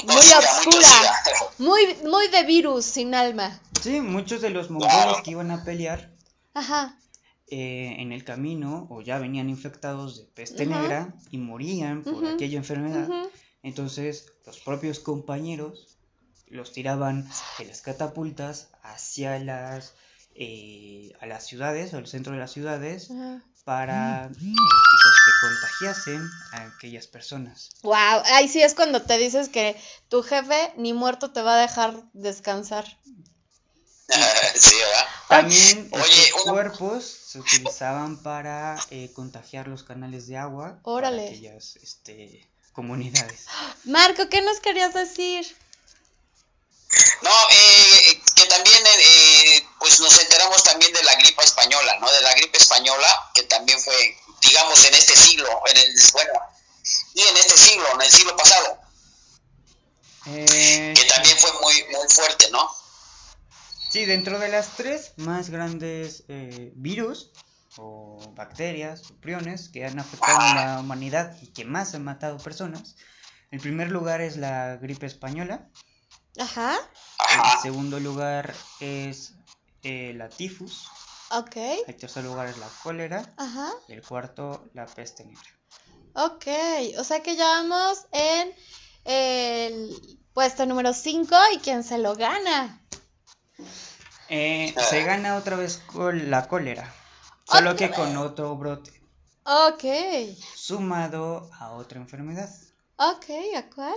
Muy 0.04 0.16
oscura. 0.16 1.14
Muy, 1.58 1.80
muy 2.04 2.28
de 2.28 2.42
virus, 2.44 2.84
sin 2.84 3.14
alma. 3.14 3.58
Sí, 3.82 4.00
muchos 4.00 4.40
de 4.42 4.50
los 4.50 4.70
mongoles 4.70 5.22
que 5.24 5.30
iban 5.32 5.50
a 5.50 5.64
pelear 5.64 6.10
Ajá. 6.54 6.98
eh, 7.46 7.96
en 7.98 8.12
el 8.12 8.22
camino 8.24 8.86
o 8.90 9.00
ya 9.00 9.18
venían 9.18 9.48
infectados 9.48 10.18
de 10.18 10.24
peste 10.26 10.66
negra 10.66 11.14
y 11.30 11.38
morían 11.38 12.02
por 12.04 12.26
aquella 12.26 12.58
enfermedad. 12.58 13.08
Ujú. 13.08 13.30
Entonces 13.68 14.32
los 14.46 14.58
propios 14.60 14.98
compañeros 15.00 15.98
los 16.46 16.72
tiraban 16.72 17.28
de 17.58 17.66
las 17.66 17.82
catapultas 17.82 18.68
hacia 18.82 19.38
las, 19.38 19.94
eh, 20.34 21.12
a 21.20 21.26
las 21.26 21.46
ciudades, 21.46 21.92
al 21.94 22.06
centro 22.06 22.32
de 22.32 22.38
las 22.38 22.50
ciudades, 22.52 23.10
Ajá. 23.10 23.42
para 23.64 24.26
eh, 24.26 24.30
que 24.32 25.08
se 25.24 25.46
contagiasen 25.46 26.22
a 26.52 26.62
aquellas 26.74 27.06
personas. 27.06 27.70
Wow, 27.82 28.22
ahí 28.32 28.48
sí 28.48 28.62
es 28.62 28.74
cuando 28.74 29.02
te 29.02 29.18
dices 29.18 29.48
que 29.50 29.76
tu 30.08 30.22
jefe 30.22 30.72
ni 30.76 30.92
muerto 30.94 31.30
te 31.32 31.42
va 31.42 31.58
a 31.58 31.60
dejar 31.60 32.02
descansar. 32.14 32.86
sí, 34.54 34.74
¿verdad? 34.76 35.06
También 35.28 35.88
Oye, 35.92 36.02
estos 36.02 36.42
una- 36.44 36.52
cuerpos 36.52 37.04
se 37.04 37.40
utilizaban 37.40 38.22
para 38.22 38.76
eh, 38.90 39.12
contagiar 39.12 39.68
los 39.68 39.82
canales 39.82 40.26
de 40.26 40.38
agua 40.38 40.80
Órale. 40.82 41.16
para 41.18 41.28
aquellas 41.28 41.76
este, 41.76 42.50
comunidades. 42.78 43.40
Marco, 43.84 44.28
¿qué 44.28 44.40
nos 44.40 44.60
querías 44.60 44.94
decir? 44.94 45.42
No, 47.22 47.36
eh, 47.50 48.22
que 48.36 48.44
también, 48.44 48.82
eh, 48.86 49.66
pues 49.80 49.98
nos 49.98 50.16
enteramos 50.20 50.62
también 50.62 50.92
de 50.92 51.02
la 51.02 51.14
gripe 51.16 51.42
española, 51.42 51.98
¿no? 52.00 52.08
De 52.12 52.20
la 52.20 52.32
gripe 52.34 52.56
española, 52.56 53.10
que 53.34 53.42
también 53.54 53.80
fue, 53.80 54.16
digamos, 54.42 54.84
en 54.84 54.94
este 54.94 55.16
siglo, 55.16 55.50
en 55.70 55.76
el, 55.76 55.92
bueno, 56.12 56.34
y 57.14 57.22
en 57.22 57.36
este 57.36 57.56
siglo, 57.56 57.86
en 57.94 58.02
el 58.02 58.10
siglo 58.10 58.36
pasado, 58.36 58.78
Eh, 60.26 60.94
que 60.94 61.04
también 61.14 61.36
fue 61.38 61.52
muy, 61.62 61.74
muy 61.94 62.08
fuerte, 62.08 62.48
¿no? 62.52 62.62
Sí, 63.90 64.04
dentro 64.04 64.38
de 64.38 64.48
las 64.48 64.76
tres 64.76 65.12
más 65.16 65.50
grandes 65.50 66.22
eh, 66.28 66.70
virus 66.76 67.30
o 67.78 68.18
bacterias 68.34 69.10
o 69.10 69.14
priones 69.16 69.68
que 69.68 69.86
han 69.86 69.98
afectado 69.98 70.38
a 70.38 70.54
la 70.54 70.80
humanidad 70.80 71.36
y 71.40 71.48
que 71.48 71.64
más 71.64 71.94
han 71.94 72.04
matado 72.04 72.38
personas, 72.38 72.96
el 73.50 73.60
primer 73.60 73.90
lugar 73.90 74.20
es 74.20 74.36
la 74.36 74.76
gripe 74.76 75.06
española, 75.06 75.68
Ajá, 76.38 76.76
el 76.76 77.60
segundo 77.62 77.98
lugar 77.98 78.54
es 78.80 79.34
eh, 79.82 80.12
la 80.14 80.28
tifus, 80.28 80.88
ok, 81.30 81.56
el 81.86 81.96
tercer 81.96 82.24
lugar 82.24 82.48
es 82.48 82.58
la 82.58 82.68
cólera. 82.82 83.34
Ajá, 83.36 83.70
y 83.88 83.92
el 83.94 84.02
cuarto 84.02 84.68
la 84.74 84.86
peste 84.86 85.24
negra. 85.24 85.50
ok. 86.14 86.46
O 86.98 87.04
sea 87.04 87.22
que 87.22 87.36
ya 87.36 87.44
vamos 87.46 88.06
en 88.12 88.52
el 89.04 90.22
puesto 90.34 90.66
número 90.66 90.92
5 90.92 91.34
y 91.54 91.58
quién 91.58 91.82
se 91.82 91.98
lo 91.98 92.14
gana. 92.14 92.80
Eh, 94.28 94.74
se 94.90 95.02
gana 95.04 95.36
otra 95.36 95.56
vez 95.56 95.78
con 95.78 96.30
la 96.30 96.46
cólera, 96.46 96.92
solo 97.50 97.76
que 97.76 97.90
con 97.90 98.16
otro 98.16 98.56
brote, 98.56 98.92
Ok, 99.44 99.84
sumado 100.54 101.50
a 101.58 101.72
otra 101.72 101.98
enfermedad. 102.00 102.50
ok, 102.96 103.24
¿a 103.56 103.62
cuál? 103.74 103.96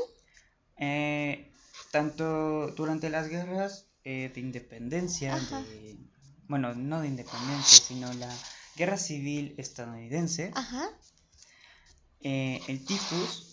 Eh, 0.77 1.51
tanto 1.91 2.69
durante 2.69 3.09
las 3.09 3.27
guerras 3.27 3.85
eh, 4.03 4.31
de 4.33 4.39
independencia, 4.41 5.37
de, 5.37 5.97
bueno, 6.47 6.73
no 6.73 7.01
de 7.01 7.07
independencia, 7.07 7.79
sino 7.79 8.11
la 8.13 8.33
guerra 8.75 8.97
civil 8.97 9.53
estadounidense, 9.57 10.51
Ajá, 10.55 10.89
eh, 12.21 12.61
el 12.67 12.85
tifus 12.85 13.47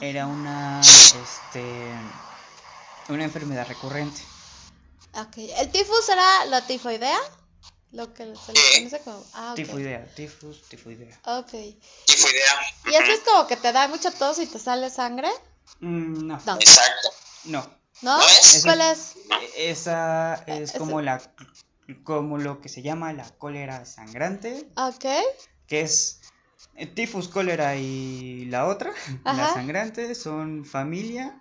era 0.00 0.26
una, 0.26 0.80
este, 0.80 1.92
una 3.08 3.24
enfermedad 3.24 3.66
recurrente. 3.68 4.20
ok. 5.14 5.36
¿El 5.58 5.70
tifus 5.70 6.08
era 6.08 6.44
la 6.46 6.66
tifoidea? 6.66 7.18
Lo 7.96 8.12
que 8.12 8.24
se 8.36 8.52
le 8.52 8.60
conoce 8.78 9.00
como... 9.04 9.24
Ah, 9.32 9.50
ok. 9.52 9.56
Tifoidea, 9.56 10.06
tifus, 10.14 10.62
tifoidea. 10.68 11.18
Ok. 11.24 11.54
Y 11.54 12.12
fue 12.12 12.30
idea. 12.30 12.52
¿Y 12.92 12.94
eso 12.94 13.12
es 13.12 13.20
como 13.20 13.46
que 13.46 13.56
te 13.56 13.72
da 13.72 13.88
mucha 13.88 14.10
tos 14.10 14.38
y 14.38 14.46
te 14.46 14.58
sale 14.58 14.90
sangre? 14.90 15.28
Mm, 15.80 16.26
no, 16.26 16.38
No. 16.44 16.54
Exacto. 16.56 17.08
no. 17.44 17.62
¿No? 18.02 18.18
¿No 18.18 18.22
es? 18.28 18.60
¿Cuál 18.62 18.82
es? 18.82 19.14
Esa 19.56 20.34
es 20.46 20.72
como 20.72 21.00
la, 21.00 21.22
como 22.04 22.36
lo 22.36 22.60
que 22.60 22.68
se 22.68 22.82
llama 22.82 23.14
la 23.14 23.24
cólera 23.38 23.86
sangrante, 23.86 24.68
Ok. 24.76 25.06
que 25.66 25.80
es 25.80 26.20
eh, 26.74 26.86
tifus, 26.86 27.28
cólera 27.28 27.76
y 27.76 28.44
la 28.46 28.66
otra, 28.66 28.92
la 29.24 29.54
sangrante, 29.54 30.14
son 30.14 30.66
familia 30.66 31.40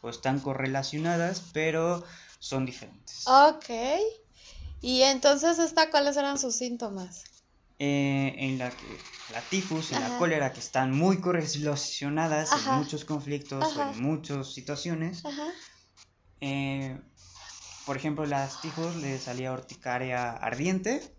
o 0.00 0.10
están 0.10 0.38
correlacionadas, 0.38 1.42
pero 1.52 2.04
son 2.38 2.64
diferentes. 2.64 3.26
Ok. 3.26 3.68
Y 4.80 5.02
entonces, 5.02 5.58
esta, 5.58 5.90
¿cuáles 5.90 6.16
eran 6.16 6.38
sus 6.38 6.54
síntomas? 6.54 7.24
Eh, 7.78 8.34
en 8.38 8.58
la 8.58 8.70
que 8.70 8.98
la 9.32 9.40
tifus 9.48 9.92
y 9.92 9.94
Ajá. 9.94 10.08
la 10.08 10.18
cólera, 10.18 10.52
que 10.52 10.60
están 10.60 10.96
muy 10.96 11.20
correlacionadas 11.20 12.52
Ajá. 12.52 12.72
en 12.74 12.78
muchos 12.82 13.04
conflictos 13.04 13.76
o 13.76 13.80
Ajá. 13.80 13.92
en 13.92 14.02
muchas 14.02 14.52
situaciones, 14.52 15.24
Ajá. 15.24 15.46
eh, 16.40 16.98
por 17.86 17.96
ejemplo, 17.96 18.26
las 18.26 18.60
tifus 18.60 18.96
le 18.96 19.18
salía 19.18 19.52
urticaria 19.52 20.32
ardiente. 20.32 21.14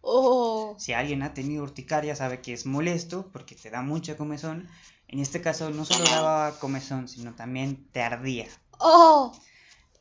Oh. 0.00 0.76
Si 0.78 0.92
alguien 0.92 1.22
ha 1.22 1.34
tenido 1.34 1.62
urticaria 1.62 2.14
sabe 2.14 2.40
que 2.42 2.52
es 2.52 2.66
molesto 2.66 3.30
porque 3.32 3.54
te 3.54 3.70
da 3.70 3.82
mucha 3.82 4.16
comezón. 4.16 4.68
En 5.08 5.20
este 5.20 5.40
caso 5.40 5.70
no 5.70 5.84
solo 5.84 6.04
daba 6.04 6.58
comezón, 6.58 7.08
sino 7.08 7.34
también 7.34 7.88
te 7.92 8.02
ardía. 8.02 8.46
Oh. 8.78 9.32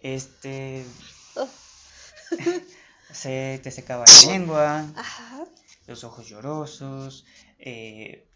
Este 0.01 0.85
Oh. 1.35 1.47
se 3.13 3.59
te 3.63 3.71
secaba 3.71 4.05
la 4.05 4.31
lengua, 4.33 4.85
Ajá. 4.95 5.45
los 5.87 6.03
ojos 6.03 6.27
llorosos, 6.27 7.25
eh, 7.59 8.27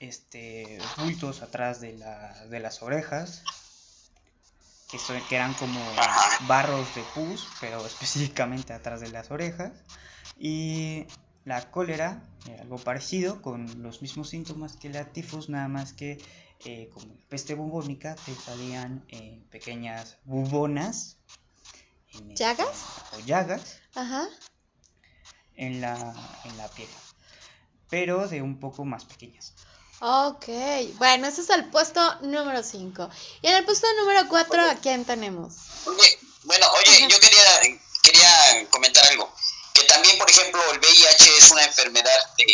este 0.00 0.78
bultos 0.98 1.42
atrás 1.42 1.80
de, 1.80 1.96
la- 1.96 2.46
de 2.46 2.60
las 2.60 2.82
orejas, 2.82 3.44
que, 4.90 4.98
son- 4.98 5.22
que 5.28 5.36
eran 5.36 5.54
como 5.54 5.80
barros 6.46 6.94
de 6.94 7.02
pus, 7.14 7.46
pero 7.60 7.86
específicamente 7.86 8.72
atrás 8.72 9.00
de 9.00 9.08
las 9.10 9.30
orejas. 9.30 9.72
Y 10.36 11.06
la 11.44 11.70
cólera, 11.70 12.22
eh, 12.48 12.58
algo 12.60 12.76
parecido, 12.78 13.40
con 13.42 13.82
los 13.82 14.02
mismos 14.02 14.28
síntomas 14.30 14.76
que 14.76 14.88
la 14.90 15.12
tifus, 15.12 15.48
nada 15.48 15.68
más 15.68 15.92
que 15.92 16.18
eh, 16.64 16.90
como 16.92 17.14
la 17.14 17.22
peste 17.28 17.54
bubónica, 17.54 18.14
te 18.16 18.34
salían 18.34 19.04
eh, 19.08 19.42
pequeñas 19.50 20.18
bubonas. 20.24 21.18
En 22.14 22.34
¿Llagas? 22.36 22.68
o 23.12 23.18
llagas 23.20 23.78
Ajá. 23.94 24.28
en 25.56 25.80
la, 25.80 25.94
en 26.44 26.56
la 26.58 26.68
piel, 26.68 26.88
pero 27.90 28.26
de 28.28 28.42
un 28.42 28.58
poco 28.60 28.84
más 28.84 29.04
pequeñas. 29.04 29.52
Ok. 30.00 30.46
Bueno, 30.98 31.28
ese 31.28 31.42
es 31.42 31.50
el 31.50 31.66
puesto 31.66 32.00
número 32.22 32.62
5. 32.62 33.08
Y 33.42 33.46
en 33.46 33.54
el 33.54 33.64
puesto 33.64 33.86
número 34.00 34.28
4, 34.28 34.70
¿a 34.70 34.74
quién 34.76 35.04
tenemos? 35.04 35.54
Oye, 35.86 36.18
bueno, 36.44 36.66
oye, 36.72 37.06
yo 37.08 37.20
quería, 37.20 37.78
quería 38.02 38.68
comentar 38.70 39.04
algo. 39.06 39.32
Que 39.74 39.82
también, 39.84 40.18
por 40.18 40.28
ejemplo, 40.28 40.60
el 40.72 40.78
VIH 40.80 41.38
es 41.38 41.50
una 41.52 41.64
enfermedad 41.64 42.10
de, 42.36 42.44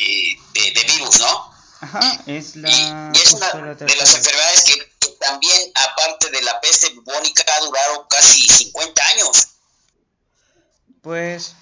de- 0.00 0.70
de- 0.72 0.84
virus, 0.94 1.20
¿no? 1.20 1.52
Ajá, 1.82 2.22
es 2.26 2.56
la, 2.56 2.70
Y, 2.70 2.72
y 2.72 3.22
es 3.22 3.32
una 3.34 3.46
justo 3.50 3.60
la 3.60 3.74
de 3.74 3.96
las 3.96 4.14
enfermedades 4.14 4.64
que 4.64 4.93
también, 5.26 5.72
aparte 5.74 6.30
de 6.30 6.42
la 6.42 6.60
peste 6.60 6.90
bubónica, 6.90 7.44
ha 7.56 7.64
durado 7.64 8.08
casi 8.08 8.46
50 8.46 9.02
años. 9.06 9.48
Pues 11.02 11.54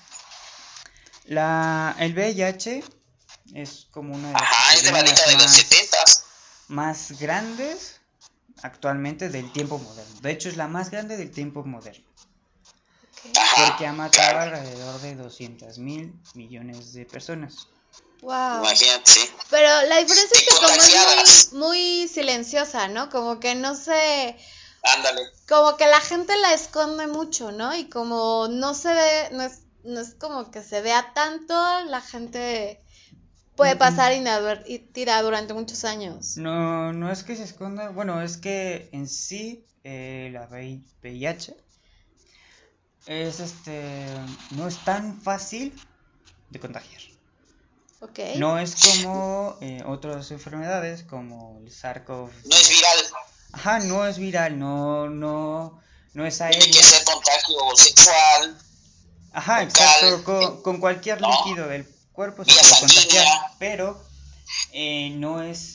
la, 1.24 1.96
el 1.98 2.14
VIH 2.14 2.84
es 3.54 3.86
como 3.90 4.14
una 4.14 4.28
de 4.28 4.32
las 4.34 4.42
Ajá, 4.42 4.74
es 4.74 4.82
de 4.82 4.92
la 4.92 5.00
epidemias 5.00 5.16
década 5.16 5.30
de 5.30 5.36
los 5.36 5.52
más, 5.52 5.56
70. 5.56 5.96
más 6.68 7.20
grandes 7.20 8.00
actualmente 8.62 9.28
del 9.28 9.52
tiempo 9.52 9.78
moderno. 9.78 10.20
De 10.20 10.30
hecho, 10.30 10.48
es 10.48 10.56
la 10.56 10.68
más 10.68 10.90
grande 10.90 11.16
del 11.16 11.30
tiempo 11.30 11.64
moderno, 11.64 12.06
porque 13.56 13.86
ha 13.86 13.92
matado 13.92 14.38
alrededor 14.38 15.00
de 15.00 15.16
200 15.16 15.78
mil 15.78 16.14
millones 16.34 16.92
de 16.92 17.04
personas. 17.04 17.68
Wow. 18.22 18.60
Imagínate, 18.60 19.10
sí. 19.10 19.20
Pero 19.50 19.68
la 19.88 19.98
diferencia 19.98 20.38
es 20.38 20.44
que 20.44 20.54
como 20.54 20.68
es 21.22 21.52
muy, 21.52 21.60
muy 21.60 22.08
silenciosa, 22.08 22.88
¿no? 22.88 23.10
Como 23.10 23.40
que 23.40 23.54
no 23.54 23.74
se... 23.74 24.36
Ándale. 24.84 25.22
Como 25.48 25.76
que 25.76 25.86
la 25.86 26.00
gente 26.00 26.36
la 26.38 26.54
esconde 26.54 27.06
mucho, 27.06 27.52
¿no? 27.52 27.74
Y 27.74 27.88
como 27.88 28.48
no 28.48 28.74
se 28.74 28.94
ve, 28.94 29.28
no 29.32 29.42
es, 29.42 29.60
no 29.84 30.00
es 30.00 30.14
como 30.14 30.50
que 30.50 30.62
se 30.62 30.80
vea 30.82 31.12
tanto, 31.14 31.54
la 31.86 32.00
gente 32.00 32.80
puede 33.56 33.76
pasar 33.76 34.12
inadvertida 34.12 35.20
durante 35.22 35.52
muchos 35.54 35.84
años. 35.84 36.36
No, 36.36 36.92
no 36.92 37.10
es 37.12 37.22
que 37.22 37.36
se 37.36 37.44
esconda, 37.44 37.90
bueno, 37.90 38.22
es 38.22 38.36
que 38.38 38.88
en 38.92 39.08
sí 39.08 39.64
eh, 39.84 40.30
la 40.32 40.46
VI- 40.46 40.84
VIH 41.02 41.54
es 43.06 43.40
este, 43.40 44.06
no 44.52 44.68
es 44.68 44.78
tan 44.84 45.20
fácil 45.20 45.74
de 46.50 46.60
contagiar. 46.60 47.11
No 48.36 48.58
es 48.58 48.74
como 48.76 49.56
eh, 49.60 49.82
otras 49.86 50.30
enfermedades 50.30 51.02
como 51.04 51.58
el 51.60 51.70
SARS-CoV. 51.70 52.30
No 52.44 52.56
es 52.56 52.68
viral. 52.68 52.96
Ajá, 53.52 53.78
no 53.80 54.06
es 54.06 54.18
viral, 54.18 54.58
no, 54.58 55.08
no, 55.08 55.80
no 56.14 56.26
es 56.26 56.38
Tiene 56.38 56.54
aéreo. 56.54 56.72
que 56.72 56.82
ser 56.82 57.04
contagio 57.04 57.56
sexual. 57.76 58.58
Ajá, 59.32 59.62
exacto, 59.62 60.24
con, 60.24 60.62
con 60.62 60.80
cualquier 60.80 61.20
¿no? 61.20 61.28
líquido 61.30 61.68
del 61.68 61.86
cuerpo 62.12 62.44
se 62.44 62.52
puede 62.52 62.80
contagiar, 62.80 63.26
pero 63.58 64.02
eh, 64.72 65.10
no 65.16 65.42
es 65.42 65.74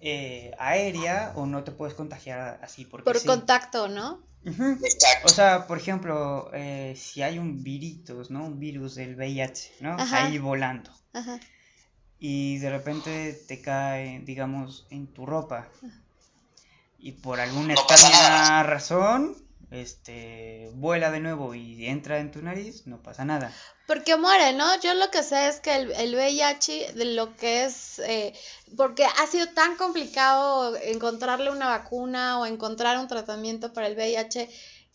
eh, 0.00 0.52
aérea 0.58 1.32
o 1.34 1.46
no 1.46 1.64
te 1.64 1.70
puedes 1.72 1.94
contagiar 1.94 2.60
así 2.62 2.84
porque 2.84 3.04
Por 3.04 3.18
sí. 3.18 3.26
contacto, 3.26 3.88
¿no? 3.88 4.22
Exacto. 4.44 5.26
O 5.26 5.28
sea, 5.28 5.66
por 5.66 5.78
ejemplo, 5.78 6.50
eh, 6.52 6.94
si 6.98 7.22
hay 7.22 7.38
un 7.38 7.62
viritos, 7.62 8.30
¿no? 8.30 8.44
Un 8.44 8.58
virus 8.58 8.94
del 8.94 9.16
VIH, 9.16 9.72
¿no? 9.80 9.96
Ajá. 9.98 10.26
Ahí 10.26 10.38
volando. 10.38 10.90
Ajá. 11.14 11.40
Y 12.18 12.58
de 12.58 12.70
repente 12.70 13.32
te 13.46 13.60
cae, 13.60 14.20
digamos, 14.20 14.86
en 14.90 15.06
tu 15.06 15.26
ropa. 15.26 15.68
Y 16.98 17.12
por 17.12 17.40
alguna 17.40 17.74
No 17.74 17.80
extraña 17.80 18.62
razón, 18.62 19.36
este, 19.70 20.70
vuela 20.74 21.10
de 21.10 21.20
nuevo 21.20 21.54
y 21.54 21.86
entra 21.86 22.18
en 22.18 22.30
tu 22.30 22.40
nariz, 22.40 22.86
no 22.86 23.02
pasa 23.02 23.24
nada. 23.24 23.52
Porque 23.86 24.16
muere, 24.16 24.52
¿no? 24.54 24.80
Yo 24.80 24.94
lo 24.94 25.10
que 25.10 25.22
sé 25.22 25.48
es 25.48 25.60
que 25.60 25.74
el, 25.74 25.92
el 25.92 26.14
VIH, 26.14 26.94
de 26.94 27.04
lo 27.04 27.36
que 27.36 27.64
es, 27.64 27.98
eh, 27.98 28.32
porque 28.76 29.04
ha 29.04 29.26
sido 29.26 29.48
tan 29.48 29.76
complicado 29.76 30.76
encontrarle 30.76 31.50
una 31.50 31.68
vacuna 31.68 32.38
o 32.38 32.46
encontrar 32.46 32.98
un 32.98 33.08
tratamiento 33.08 33.72
para 33.72 33.88
el 33.88 33.96
VIH 33.96 34.48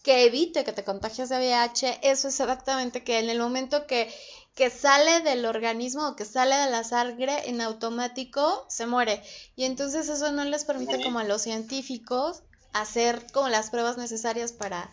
que 0.03 0.23
evite 0.23 0.63
que 0.63 0.71
te 0.71 0.83
contagies 0.83 1.29
de 1.29 1.37
VIH, 1.37 1.99
eso 2.03 2.29
es 2.29 2.39
exactamente 2.39 3.03
que 3.03 3.19
en 3.19 3.29
el 3.29 3.39
momento 3.39 3.85
que, 3.85 4.11
que 4.55 4.69
sale 4.69 5.21
del 5.21 5.45
organismo 5.45 6.09
o 6.09 6.15
que 6.15 6.25
sale 6.25 6.55
de 6.55 6.69
la 6.69 6.83
sangre, 6.83 7.49
en 7.49 7.61
automático 7.61 8.65
se 8.69 8.85
muere. 8.85 9.23
Y 9.55 9.63
entonces 9.63 10.09
eso 10.09 10.31
no 10.31 10.43
les 10.43 10.65
permite 10.65 11.01
como 11.01 11.19
a 11.19 11.23
los 11.23 11.41
científicos 11.41 12.43
hacer 12.73 13.25
como 13.31 13.49
las 13.49 13.69
pruebas 13.69 13.97
necesarias 13.97 14.51
para, 14.51 14.89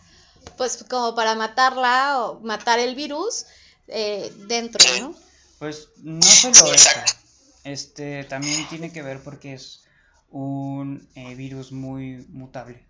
pues 0.57 0.83
como 0.89 1.15
para 1.15 1.35
matarla 1.35 2.21
o 2.21 2.39
matar 2.39 2.79
el 2.79 2.95
virus 2.95 3.45
eh, 3.87 4.31
dentro. 4.47 4.83
¿no? 5.01 5.15
Pues 5.59 5.89
no 5.97 6.21
solo 6.21 6.73
eso, 6.73 6.89
Exacto. 6.89 7.13
este, 7.63 8.23
también 8.23 8.67
tiene 8.69 8.91
que 8.91 9.01
ver 9.01 9.21
porque 9.21 9.53
es 9.53 9.83
un 10.29 11.07
eh, 11.15 11.35
virus 11.35 11.71
muy 11.71 12.25
mutable. 12.29 12.85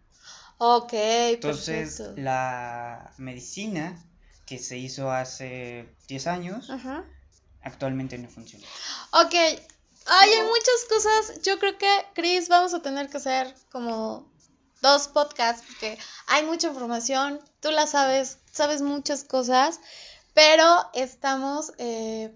Ok, 0.60 0.94
Entonces, 0.94 1.98
perfecto. 1.98 2.22
la 2.22 3.14
medicina 3.18 4.04
que 4.48 4.58
se 4.58 4.78
hizo 4.78 5.12
hace 5.12 5.88
10 6.08 6.28
años 6.28 6.70
Ajá. 6.70 7.04
actualmente 7.62 8.18
no 8.18 8.30
funciona. 8.30 8.66
Ok, 9.12 9.34
ay, 9.34 9.60
hay 10.30 10.42
muchas 10.44 10.86
cosas. 10.90 11.42
Yo 11.44 11.60
creo 11.60 11.78
que, 11.78 12.06
Chris, 12.16 12.48
vamos 12.48 12.74
a 12.74 12.82
tener 12.82 13.10
que 13.10 13.18
hacer 13.18 13.54
como 13.72 14.32
dos 14.82 15.10
podcasts 15.10 15.64
porque 15.68 16.00
hay 16.28 16.46
mucha 16.46 16.70
información. 16.70 17.40
Tú 17.60 17.72
la 17.72 17.88
sabes, 17.88 18.40
sabes 18.52 18.82
muchas 18.82 19.26
cosas, 19.26 19.82
pero 20.34 20.90
estamos, 20.94 21.74
eh, 21.78 22.34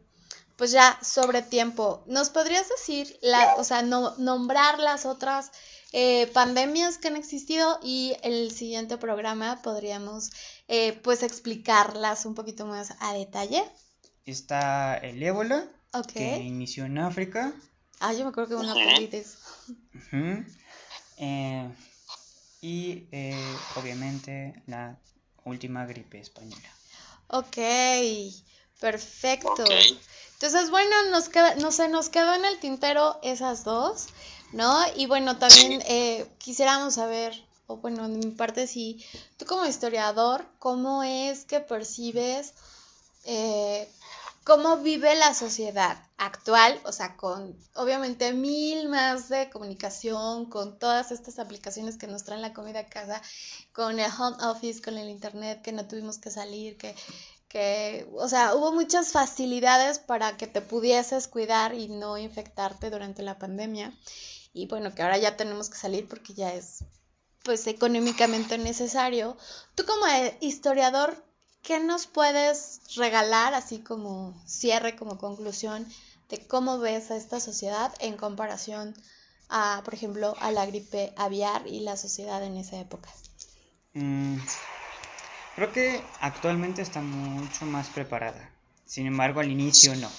pues 0.58 0.71
ya 0.71 1.00
sobre 1.02 1.41
tiempo. 1.41 2.04
¿Nos 2.08 2.30
podrías 2.30 2.67
decir, 2.67 3.17
la, 3.21 3.56
o 3.56 3.63
sea, 3.63 3.84
no, 3.84 4.15
nombrar 4.17 4.80
las 4.80 5.06
otras 5.06 5.52
eh, 5.91 6.27
pandemias 6.27 6.97
que 6.97 7.10
han 7.10 7.15
existido 7.15 7.80
y 7.84 8.15
el 8.23 8.51
siguiente 8.51 8.97
programa 8.97 9.62
podríamos, 9.62 10.32
eh, 10.67 10.93
pues, 11.04 11.23
explicarlas 11.23 12.25
un 12.25 12.36
poquito 12.36 12.65
más 12.65 12.95
a 12.99 13.13
detalle? 13.13 13.63
Está 14.25 14.97
el 14.97 15.21
ébola, 15.21 15.67
que 16.13 16.38
inició 16.38 16.86
en 16.86 16.97
África. 16.99 17.54
Ah, 17.99 18.13
yo 18.13 18.23
me 18.23 18.30
acuerdo 18.30 18.49
que 18.49 18.63
una 18.63 18.73
colitis. 18.73 19.38
Ujú. 19.93 20.45
Eh, 21.17 21.69
y 22.62 23.08
eh, 23.12 23.34
obviamente 23.75 24.54
la 24.67 24.97
última 25.43 25.86
gripe 25.86 26.19
española. 26.19 26.69
Ok, 27.27 27.58
perfecto. 28.80 29.65
Entonces, 30.34 30.69
bueno, 30.69 30.95
nos 31.12 31.30
queda, 31.30 31.56
no 31.56 31.71
sé, 31.71 31.88
nos 31.88 32.10
quedó 32.10 32.34
en 32.34 32.45
el 32.45 32.60
tintero 32.60 33.19
esas 33.23 33.63
dos, 33.63 34.08
¿no? 34.53 34.83
Y 34.95 35.05
bueno, 35.05 35.37
también 35.37 35.81
eh, 35.87 36.27
quisiéramos 36.37 36.95
saber, 36.95 37.33
o 37.67 37.77
bueno, 37.77 38.07
de 38.07 38.17
mi 38.17 38.31
parte, 38.31 38.67
si 38.67 39.03
tú 39.37 39.45
como 39.45 39.65
historiador, 39.65 40.45
¿cómo 40.59 41.03
es 41.03 41.45
que 41.45 41.59
percibes 41.59 42.53
eh, 43.25 43.87
cómo 44.43 44.77
vive 44.77 45.15
la 45.15 45.33
sociedad 45.33 45.97
actual? 46.17 46.79
O 46.85 46.91
sea, 46.91 47.15
con 47.15 47.55
obviamente 47.75 48.33
mil 48.33 48.89
más 48.89 49.29
de 49.29 49.49
comunicación, 49.49 50.45
con 50.49 50.77
todas 50.79 51.11
estas 51.11 51.39
aplicaciones 51.39 51.97
que 51.97 52.07
nos 52.07 52.23
traen 52.23 52.41
la 52.41 52.53
comida 52.53 52.79
a 52.81 52.87
casa, 52.87 53.21
con 53.73 53.99
el 53.99 54.11
home 54.11 54.37
office, 54.43 54.81
con 54.81 54.97
el 54.97 55.09
internet, 55.09 55.61
que 55.61 55.71
no 55.71 55.87
tuvimos 55.87 56.17
que 56.17 56.31
salir, 56.31 56.77
que 56.77 56.95
que, 57.51 58.07
o 58.13 58.29
sea, 58.29 58.55
hubo 58.55 58.71
muchas 58.71 59.11
facilidades 59.11 59.99
para 59.99 60.37
que 60.37 60.47
te 60.47 60.61
pudieses 60.61 61.27
cuidar 61.27 61.73
y 61.73 61.89
no 61.89 62.17
infectarte 62.17 62.89
durante 62.89 63.23
la 63.23 63.37
pandemia. 63.37 63.93
Y 64.53 64.67
bueno, 64.67 64.93
que 64.93 65.01
ahora 65.01 65.17
ya 65.17 65.37
tenemos 65.37 65.69
que 65.69 65.77
salir 65.77 66.07
porque 66.07 66.33
ya 66.33 66.53
es, 66.53 66.83
pues, 67.43 67.67
económicamente 67.67 68.57
necesario. 68.57 69.37
Tú 69.75 69.85
como 69.85 70.05
eh, 70.07 70.37
historiador, 70.41 71.23
¿qué 71.61 71.79
nos 71.79 72.07
puedes 72.07 72.81
regalar 72.95 73.53
así 73.53 73.79
como 73.79 74.39
cierre, 74.45 74.95
como 74.95 75.17
conclusión 75.17 75.87
de 76.29 76.45
cómo 76.47 76.79
ves 76.79 77.11
a 77.11 77.17
esta 77.17 77.39
sociedad 77.39 77.93
en 77.99 78.17
comparación 78.17 78.95
a, 79.49 79.81
por 79.83 79.93
ejemplo, 79.93 80.35
a 80.39 80.51
la 80.51 80.65
gripe 80.65 81.13
aviar 81.17 81.67
y 81.67 81.81
la 81.81 81.97
sociedad 81.97 82.43
en 82.43 82.57
esa 82.57 82.79
época? 82.79 83.09
Mm, 83.93 84.37
creo 85.55 85.71
que 85.71 86.01
actualmente 86.21 86.81
está 86.81 87.01
mucho 87.01 87.65
más 87.65 87.89
preparada. 87.89 88.49
Sin 88.85 89.07
embargo, 89.07 89.39
al 89.39 89.51
inicio 89.51 89.95
no. 89.95 90.09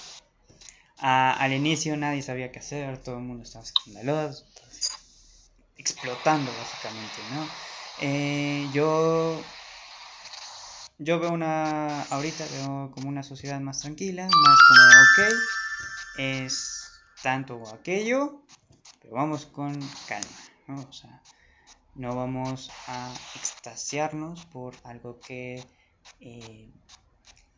Al 1.05 1.53
inicio 1.53 1.97
nadie 1.97 2.23
sabía 2.23 2.53
qué 2.53 2.61
hacer, 2.61 3.03
todo 3.03 3.17
el 3.17 3.25
mundo 3.25 3.43
estaba 3.43 3.65
escandaloso, 3.65 4.47
explotando 5.77 6.53
básicamente, 6.57 7.23
¿no? 7.29 7.49
Eh, 7.99 8.69
yo, 8.73 9.43
yo 10.99 11.19
veo 11.19 11.33
una, 11.33 12.03
ahorita 12.03 12.47
veo 12.47 12.93
como 12.95 13.09
una 13.09 13.25
sociedad 13.25 13.59
más 13.59 13.81
tranquila, 13.81 14.29
más 14.29 14.59
como, 14.69 14.81
ok, 15.03 15.35
es 16.19 17.03
tanto 17.21 17.57
o 17.57 17.75
aquello, 17.75 18.43
pero 19.01 19.15
vamos 19.15 19.47
con 19.47 19.73
calma, 20.07 20.39
¿no? 20.69 20.89
O 20.89 20.93
sea, 20.93 21.21
no 21.97 22.15
vamos 22.15 22.71
a 22.87 23.13
extasiarnos 23.35 24.45
por 24.53 24.77
algo 24.85 25.19
que, 25.19 25.65
eh, 26.21 26.73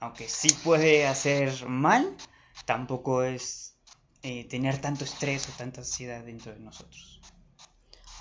aunque 0.01 0.31
sí 0.31 0.49
puede 0.65 1.07
hacer 1.07 1.67
mal, 1.69 2.17
tampoco 2.65 3.23
es 3.23 3.75
eh, 4.23 4.45
tener 4.49 4.81
tanto 4.81 5.05
estrés 5.05 5.49
o 5.49 5.53
tanta 5.53 5.81
ansiedad 5.81 6.23
dentro 6.23 6.53
de 6.53 6.61
nosotros. 6.61 7.21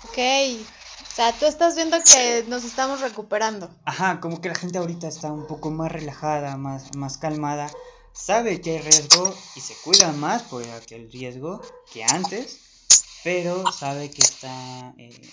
Ok, 0.04 0.18
o 0.18 1.14
sea, 1.14 1.32
tú 1.32 1.46
estás 1.46 1.76
viendo 1.76 1.96
que 2.02 2.44
nos 2.46 2.64
estamos 2.64 3.00
recuperando. 3.00 3.74
Ajá, 3.84 4.20
como 4.20 4.40
que 4.40 4.48
la 4.48 4.54
gente 4.54 4.76
ahorita 4.78 5.08
está 5.08 5.32
un 5.32 5.46
poco 5.46 5.70
más 5.70 5.90
relajada, 5.90 6.56
más, 6.58 6.94
más 6.94 7.16
calmada, 7.16 7.70
sabe 8.12 8.60
que 8.60 8.72
hay 8.72 8.78
riesgo 8.80 9.34
y 9.56 9.60
se 9.60 9.74
cuida 9.82 10.12
más 10.12 10.42
por 10.42 10.62
aquel 10.70 11.10
riesgo 11.10 11.62
que 11.90 12.04
antes, 12.04 12.60
pero 13.24 13.72
sabe 13.72 14.10
que 14.10 14.20
está, 14.20 14.92
eh, 14.98 15.30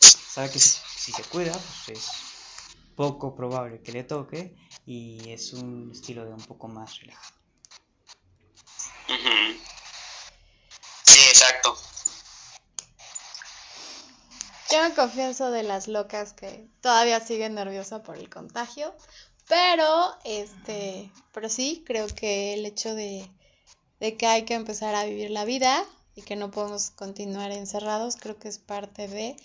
sabe 0.00 0.50
que 0.50 0.58
si, 0.58 0.78
si 0.96 1.12
se 1.12 1.22
cuida, 1.24 1.58
pues 1.86 1.98
es 1.98 2.10
poco 2.94 3.34
probable 3.34 3.80
que 3.80 3.92
le 3.92 4.04
toque 4.04 4.54
y 4.84 5.30
es 5.30 5.54
un 5.54 5.90
estilo 5.92 6.24
de 6.24 6.34
un 6.34 6.42
poco 6.42 6.68
más 6.68 7.00
relajado. 7.00 7.41
Sí, 11.04 11.18
exacto. 11.28 11.76
Yo 14.70 14.82
me 14.82 14.94
confieso 14.94 15.50
de 15.50 15.62
las 15.62 15.86
locas 15.86 16.32
que 16.32 16.66
todavía 16.80 17.20
siguen 17.20 17.54
nerviosa 17.54 18.02
por 18.02 18.16
el 18.16 18.30
contagio, 18.30 18.94
pero 19.46 20.16
este, 20.24 21.12
pero 21.32 21.48
sí, 21.50 21.84
creo 21.86 22.06
que 22.06 22.54
el 22.54 22.64
hecho 22.64 22.94
de, 22.94 23.30
de 24.00 24.16
que 24.16 24.26
hay 24.26 24.44
que 24.44 24.54
empezar 24.54 24.94
a 24.94 25.04
vivir 25.04 25.30
la 25.30 25.44
vida 25.44 25.84
y 26.14 26.22
que 26.22 26.36
no 26.36 26.50
podemos 26.50 26.90
continuar 26.90 27.52
encerrados, 27.52 28.16
creo 28.16 28.38
que 28.38 28.48
es 28.48 28.58
parte 28.58 29.08
de, 29.08 29.36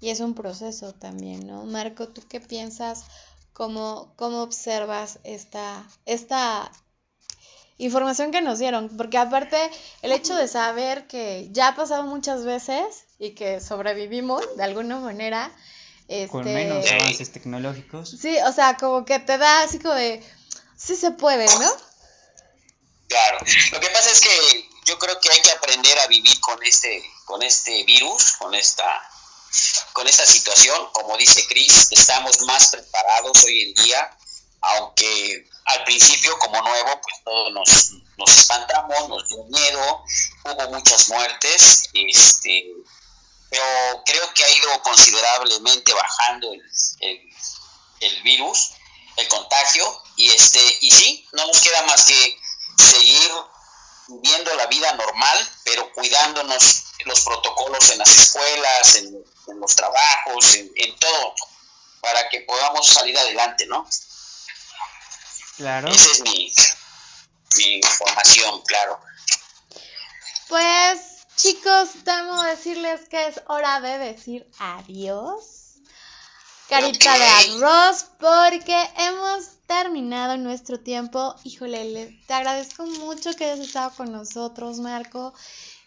y 0.00 0.10
es 0.10 0.18
un 0.18 0.34
proceso 0.34 0.92
también, 0.92 1.46
¿no? 1.46 1.64
Marco, 1.64 2.08
¿tú 2.08 2.22
qué 2.28 2.40
piensas? 2.40 3.04
¿Cómo, 3.52 4.12
cómo 4.16 4.42
observas 4.42 5.20
esta, 5.22 5.86
esta 6.06 6.72
información 7.84 8.30
que 8.30 8.40
nos 8.40 8.58
dieron? 8.58 8.96
Porque 8.96 9.18
aparte, 9.18 9.70
el 10.02 10.12
hecho 10.12 10.34
de 10.34 10.48
saber 10.48 11.06
que 11.06 11.48
ya 11.50 11.68
ha 11.68 11.74
pasado 11.74 12.04
muchas 12.04 12.44
veces 12.44 13.04
y 13.18 13.30
que 13.34 13.60
sobrevivimos 13.60 14.56
de 14.56 14.64
alguna 14.64 14.98
manera, 14.98 15.50
este... 16.08 16.28
Con 16.28 16.44
menos 16.44 16.90
avances 16.90 17.32
tecnológicos. 17.32 18.10
Sí, 18.10 18.36
o 18.46 18.52
sea, 18.52 18.76
como 18.76 19.04
que 19.04 19.18
te 19.18 19.38
da 19.38 19.62
así 19.62 19.78
como 19.78 19.94
de, 19.94 20.22
sí 20.76 20.96
se 20.96 21.10
puede, 21.12 21.46
¿no? 21.46 21.72
Claro. 23.08 23.38
Lo 23.72 23.80
que 23.80 23.88
pasa 23.88 24.10
es 24.10 24.20
que 24.20 24.68
yo 24.86 24.98
creo 24.98 25.20
que 25.20 25.30
hay 25.30 25.40
que 25.40 25.50
aprender 25.50 25.98
a 25.98 26.06
vivir 26.06 26.40
con 26.40 26.62
este, 26.62 27.02
con 27.24 27.42
este 27.42 27.84
virus, 27.84 28.32
con 28.38 28.54
esta, 28.54 28.84
con 29.92 30.06
esta 30.08 30.24
situación. 30.26 30.76
Como 30.92 31.16
dice 31.16 31.46
Chris, 31.46 31.88
estamos 31.90 32.40
más 32.42 32.68
preparados 32.68 33.44
hoy 33.44 33.62
en 33.62 33.84
día. 33.84 34.18
Aunque 34.62 35.48
al 35.64 35.84
principio 35.84 36.38
como 36.38 36.60
nuevo, 36.62 37.00
pues 37.02 37.16
todos 37.24 37.52
nos, 37.52 37.92
nos 38.16 38.38
espantamos, 38.38 39.08
nos 39.08 39.28
dio 39.28 39.44
miedo, 39.44 40.04
hubo 40.44 40.68
muchas 40.70 41.08
muertes, 41.08 41.88
este, 41.94 42.66
pero 43.50 43.64
creo 44.04 44.34
que 44.34 44.44
ha 44.44 44.50
ido 44.50 44.82
considerablemente 44.82 45.92
bajando 45.92 46.52
el, 46.52 47.30
el, 48.00 48.22
virus, 48.22 48.70
el 49.16 49.28
contagio, 49.28 50.02
y 50.16 50.28
este, 50.28 50.60
y 50.80 50.90
sí, 50.90 51.28
no 51.32 51.46
nos 51.46 51.60
queda 51.60 51.82
más 51.82 52.04
que 52.04 52.40
seguir 52.78 53.30
viviendo 54.08 54.54
la 54.54 54.66
vida 54.66 54.92
normal, 54.94 55.50
pero 55.64 55.92
cuidándonos 55.92 56.84
los 57.04 57.20
protocolos 57.20 57.90
en 57.90 57.98
las 57.98 58.08
escuelas, 58.08 58.96
en, 58.96 59.24
los 59.60 59.76
trabajos, 59.76 60.54
en, 60.54 60.70
en, 60.76 60.98
todo, 60.98 61.34
para 62.00 62.28
que 62.28 62.40
podamos 62.40 62.86
salir 62.86 63.16
adelante, 63.18 63.66
¿no? 63.66 63.86
Claro. 65.62 65.86
Esa 65.86 66.10
es 66.10 66.22
mi, 66.22 66.52
mi 67.56 67.76
información, 67.76 68.62
claro. 68.62 68.98
Pues 70.48 70.98
chicos, 71.36 71.90
tengo 72.04 72.42
que 72.42 72.48
decirles 72.48 73.08
que 73.08 73.28
es 73.28 73.40
hora 73.46 73.80
de 73.80 73.98
decir 73.98 74.50
adiós. 74.58 75.76
Carita 76.68 77.16
de 77.16 77.26
arroz, 77.26 78.06
porque 78.18 78.76
hemos 78.96 79.44
terminado 79.68 80.36
nuestro 80.36 80.80
tiempo. 80.80 81.36
Híjole, 81.44 82.20
te 82.26 82.34
agradezco 82.34 82.84
mucho 82.84 83.32
que 83.36 83.44
hayas 83.44 83.60
estado 83.60 83.92
con 83.94 84.10
nosotros, 84.10 84.80
Marco. 84.80 85.32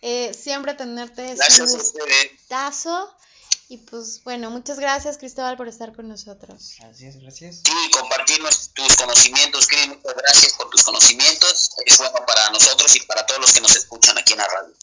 Eh, 0.01 0.33
siempre 0.33 0.75
tenerte 0.75 1.33
es 1.33 1.59
un 1.59 1.67
gustazo. 1.67 3.13
Y 3.75 3.77
pues 3.77 4.23
bueno, 4.23 4.49
muchas 4.51 4.79
gracias 4.79 5.17
Cristóbal 5.17 5.57
por 5.57 5.67
estar 5.67 5.93
con 5.93 6.07
nosotros. 6.07 6.75
Gracias, 6.79 7.17
gracias. 7.17 7.61
Sí, 7.65 7.91
compartir 7.91 8.39
tus 8.73 8.95
conocimientos, 8.95 9.67
Cris, 9.67 9.88
muchas 9.89 10.15
gracias 10.15 10.53
por 10.53 10.69
tus 10.69 10.81
conocimientos. 10.81 11.71
Es 11.85 11.97
bueno 11.97 12.15
para 12.25 12.49
nosotros 12.51 12.95
y 12.95 13.01
para 13.01 13.25
todos 13.25 13.41
los 13.41 13.51
que 13.51 13.59
nos 13.59 13.75
escuchan 13.75 14.17
aquí 14.17 14.31
en 14.31 14.39
la 14.39 14.47
radio. 14.47 14.73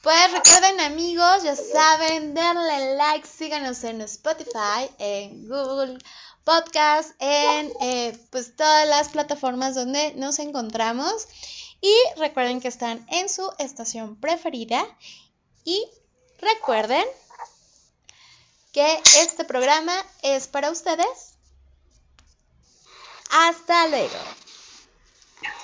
Pues 0.00 0.32
recuerden 0.32 0.80
amigos, 0.80 1.42
ya 1.42 1.56
saben, 1.56 2.32
denle 2.32 2.94
like, 2.96 3.28
síganos 3.28 3.84
en 3.84 4.00
Spotify, 4.00 4.88
en 4.98 5.46
Google 5.46 5.98
Podcast, 6.44 7.10
en 7.18 7.70
eh, 7.82 8.18
pues 8.30 8.56
todas 8.56 8.88
las 8.88 9.10
plataformas 9.10 9.74
donde 9.74 10.14
nos 10.14 10.38
encontramos. 10.38 11.28
Y 11.82 11.94
recuerden 12.16 12.62
que 12.62 12.68
están 12.68 13.06
en 13.10 13.28
su 13.28 13.52
estación 13.58 14.18
preferida. 14.18 14.82
Y 15.64 15.86
recuerden 16.38 17.04
que 18.76 19.02
este 19.22 19.42
programa 19.46 20.04
es 20.20 20.48
para 20.48 20.70
ustedes. 20.70 21.08
Hasta 23.30 23.86
luego. 23.86 24.18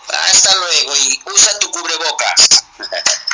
Hasta 0.09 0.57
luego 0.57 0.97
y 0.97 1.23
usa 1.27 1.59
tu 1.59 1.71
cubrebocas. 1.73 2.65